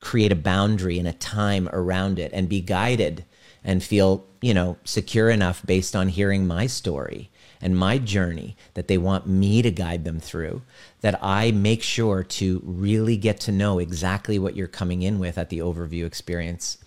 create 0.00 0.32
a 0.32 0.36
boundary 0.36 0.98
and 0.98 1.06
a 1.06 1.12
time 1.12 1.68
around 1.72 2.18
it 2.18 2.32
and 2.32 2.48
be 2.48 2.60
guided 2.60 3.24
and 3.62 3.82
feel 3.82 4.26
you 4.40 4.52
know 4.52 4.76
secure 4.84 5.30
enough 5.30 5.64
based 5.64 5.94
on 5.94 6.08
hearing 6.08 6.46
my 6.46 6.66
story 6.66 7.30
and 7.62 7.78
my 7.78 7.96
journey 7.96 8.56
that 8.74 8.88
they 8.88 8.98
want 8.98 9.26
me 9.26 9.62
to 9.62 9.70
guide 9.70 10.04
them 10.04 10.20
through, 10.20 10.62
that 11.00 11.18
I 11.22 11.52
make 11.52 11.82
sure 11.82 12.22
to 12.24 12.60
really 12.64 13.16
get 13.16 13.40
to 13.40 13.52
know 13.52 13.78
exactly 13.78 14.38
what 14.38 14.56
you're 14.56 14.66
coming 14.66 15.02
in 15.02 15.18
with 15.18 15.38
at 15.38 15.48
the 15.48 15.60
overview 15.60 16.04
experience, 16.04 16.78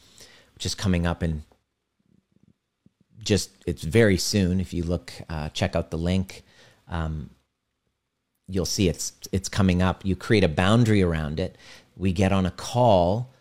which 0.53 0.65
is 0.65 0.75
coming 0.75 1.07
up 1.07 1.23
in 1.23 1.43
just, 3.23 3.49
it's 3.65 3.83
very 3.83 4.17
soon. 4.17 4.59
If 4.59 4.73
you 4.73 4.83
look, 4.83 5.11
uh, 5.29 5.49
check 5.49 5.75
out 5.75 5.89
the 5.89 5.97
link. 5.97 6.43
Um, 6.87 7.31
you'll 8.47 8.65
see 8.65 8.87
it's 8.87 9.13
it's 9.31 9.49
coming 9.49 9.81
up. 9.81 10.05
You 10.05 10.15
create 10.15 10.43
a 10.43 10.49
boundary 10.49 11.01
around 11.01 11.39
it. 11.39 11.57
We 11.97 12.13
get 12.13 12.31
on 12.31 12.45
a 12.45 12.51
call 12.51 13.33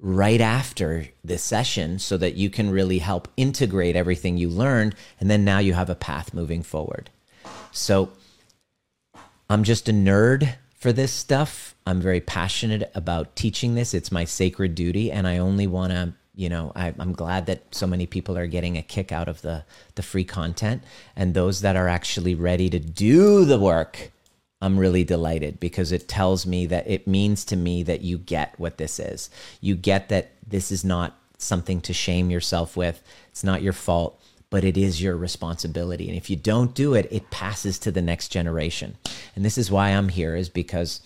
right 0.00 0.40
after 0.40 1.06
the 1.22 1.36
session 1.38 1.98
so 1.98 2.16
that 2.16 2.34
you 2.34 2.48
can 2.48 2.70
really 2.70 2.98
help 2.98 3.28
integrate 3.36 3.96
everything 3.96 4.38
you 4.38 4.48
learned. 4.48 4.94
And 5.20 5.30
then 5.30 5.44
now 5.44 5.58
you 5.58 5.74
have 5.74 5.90
a 5.90 5.94
path 5.94 6.32
moving 6.32 6.62
forward. 6.62 7.10
So 7.70 8.10
I'm 9.48 9.62
just 9.62 9.88
a 9.88 9.92
nerd 9.92 10.54
for 10.74 10.92
this 10.92 11.12
stuff. 11.12 11.74
I'm 11.86 12.00
very 12.00 12.20
passionate 12.20 12.90
about 12.94 13.36
teaching 13.36 13.74
this. 13.74 13.92
It's 13.92 14.10
my 14.10 14.24
sacred 14.24 14.74
duty. 14.74 15.12
And 15.12 15.28
I 15.28 15.38
only 15.38 15.66
want 15.66 15.92
to 15.92 16.14
you 16.34 16.48
know 16.48 16.72
I, 16.74 16.94
am 16.98 17.12
glad 17.12 17.46
that 17.46 17.74
so 17.74 17.86
many 17.86 18.06
people 18.06 18.38
are 18.38 18.46
getting 18.46 18.78
a 18.78 18.82
kick 18.82 19.12
out 19.12 19.28
of 19.28 19.42
the 19.42 19.64
the 19.96 20.02
free 20.02 20.24
content 20.24 20.82
and 21.16 21.34
those 21.34 21.60
that 21.60 21.76
are 21.76 21.88
actually 21.88 22.34
ready 22.34 22.70
to 22.70 22.78
do 22.78 23.44
the 23.44 23.58
work 23.58 24.12
I'm 24.62 24.78
really 24.78 25.04
delighted 25.04 25.58
because 25.58 25.90
it 25.90 26.08
tells 26.08 26.46
me 26.46 26.66
that 26.66 26.88
it 26.88 27.06
means 27.06 27.44
to 27.46 27.56
me 27.56 27.82
that 27.84 28.02
you 28.02 28.18
get 28.18 28.58
what 28.58 28.76
this 28.76 28.98
is. 28.98 29.30
You 29.60 29.74
get 29.74 30.08
that 30.10 30.32
this 30.46 30.70
is 30.70 30.84
not 30.84 31.16
something 31.38 31.80
to 31.82 31.92
shame 31.92 32.30
yourself 32.30 32.76
with. 32.76 33.02
It's 33.30 33.44
not 33.44 33.62
your 33.62 33.72
fault, 33.72 34.20
but 34.50 34.64
it 34.64 34.76
is 34.76 35.02
your 35.02 35.16
responsibility. 35.16 36.08
And 36.08 36.16
if 36.16 36.28
you 36.28 36.36
don't 36.36 36.74
do 36.74 36.94
it, 36.94 37.08
it 37.10 37.30
passes 37.30 37.78
to 37.80 37.90
the 37.90 38.02
next 38.02 38.28
generation. 38.28 38.96
And 39.34 39.44
this 39.44 39.56
is 39.56 39.70
why 39.70 39.90
I'm 39.90 40.10
here 40.10 40.36
is 40.36 40.50
because 40.50 41.00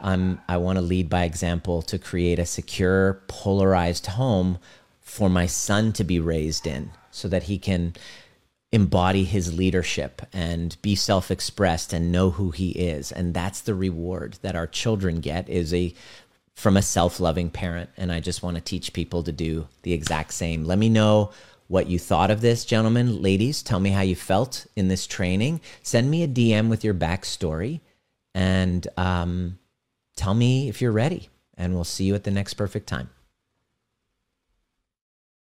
I'm 0.00 0.40
I 0.48 0.56
want 0.56 0.76
to 0.76 0.82
lead 0.82 1.08
by 1.08 1.24
example 1.24 1.82
to 1.82 1.98
create 1.98 2.38
a 2.38 2.46
secure 2.46 3.22
polarized 3.26 4.06
home 4.06 4.58
for 5.02 5.28
my 5.28 5.46
son 5.46 5.92
to 5.94 6.04
be 6.04 6.20
raised 6.20 6.66
in 6.66 6.90
so 7.10 7.28
that 7.28 7.44
he 7.44 7.58
can 7.58 7.94
embody 8.72 9.24
his 9.24 9.56
leadership 9.56 10.22
and 10.32 10.76
be 10.80 10.94
self-expressed 10.94 11.92
and 11.92 12.12
know 12.12 12.30
who 12.30 12.50
he 12.50 12.70
is. 12.70 13.10
And 13.10 13.34
that's 13.34 13.60
the 13.60 13.74
reward 13.74 14.38
that 14.42 14.54
our 14.54 14.66
children 14.66 15.20
get 15.20 15.48
is 15.48 15.74
a 15.74 15.92
from 16.54 16.76
a 16.76 16.82
self-loving 16.82 17.50
parent. 17.50 17.90
And 17.96 18.12
i 18.12 18.20
just 18.20 18.42
want 18.42 18.56
to 18.56 18.60
teach 18.60 18.92
people 18.92 19.22
to 19.22 19.32
do 19.32 19.66
the 19.82 19.92
exact 19.92 20.32
same. 20.32 20.64
Let 20.64 20.78
me 20.78 20.88
know 20.88 21.32
what 21.68 21.86
you 21.86 21.98
thought 21.98 22.30
of 22.30 22.40
this 22.40 22.64
gentlemen. 22.64 23.22
Ladies 23.22 23.62
tell 23.62 23.80
me 23.80 23.90
how 23.90 24.02
you 24.02 24.16
felt 24.16 24.66
in 24.76 24.88
this 24.88 25.06
training. 25.06 25.60
Send 25.82 26.10
me 26.10 26.22
a 26.22 26.28
dm 26.28 26.68
with 26.68 26.84
your 26.84 26.94
backstory 26.94 27.80
and 28.34 28.86
um, 28.96 29.58
tell 30.16 30.34
me 30.34 30.68
if 30.68 30.80
you're 30.80 30.92
ready. 30.92 31.28
And 31.56 31.74
we'll 31.74 31.84
see 31.84 32.04
you 32.04 32.14
at 32.14 32.24
the 32.24 32.30
next 32.30 32.54
perfect 32.54 32.86
time 32.86 33.10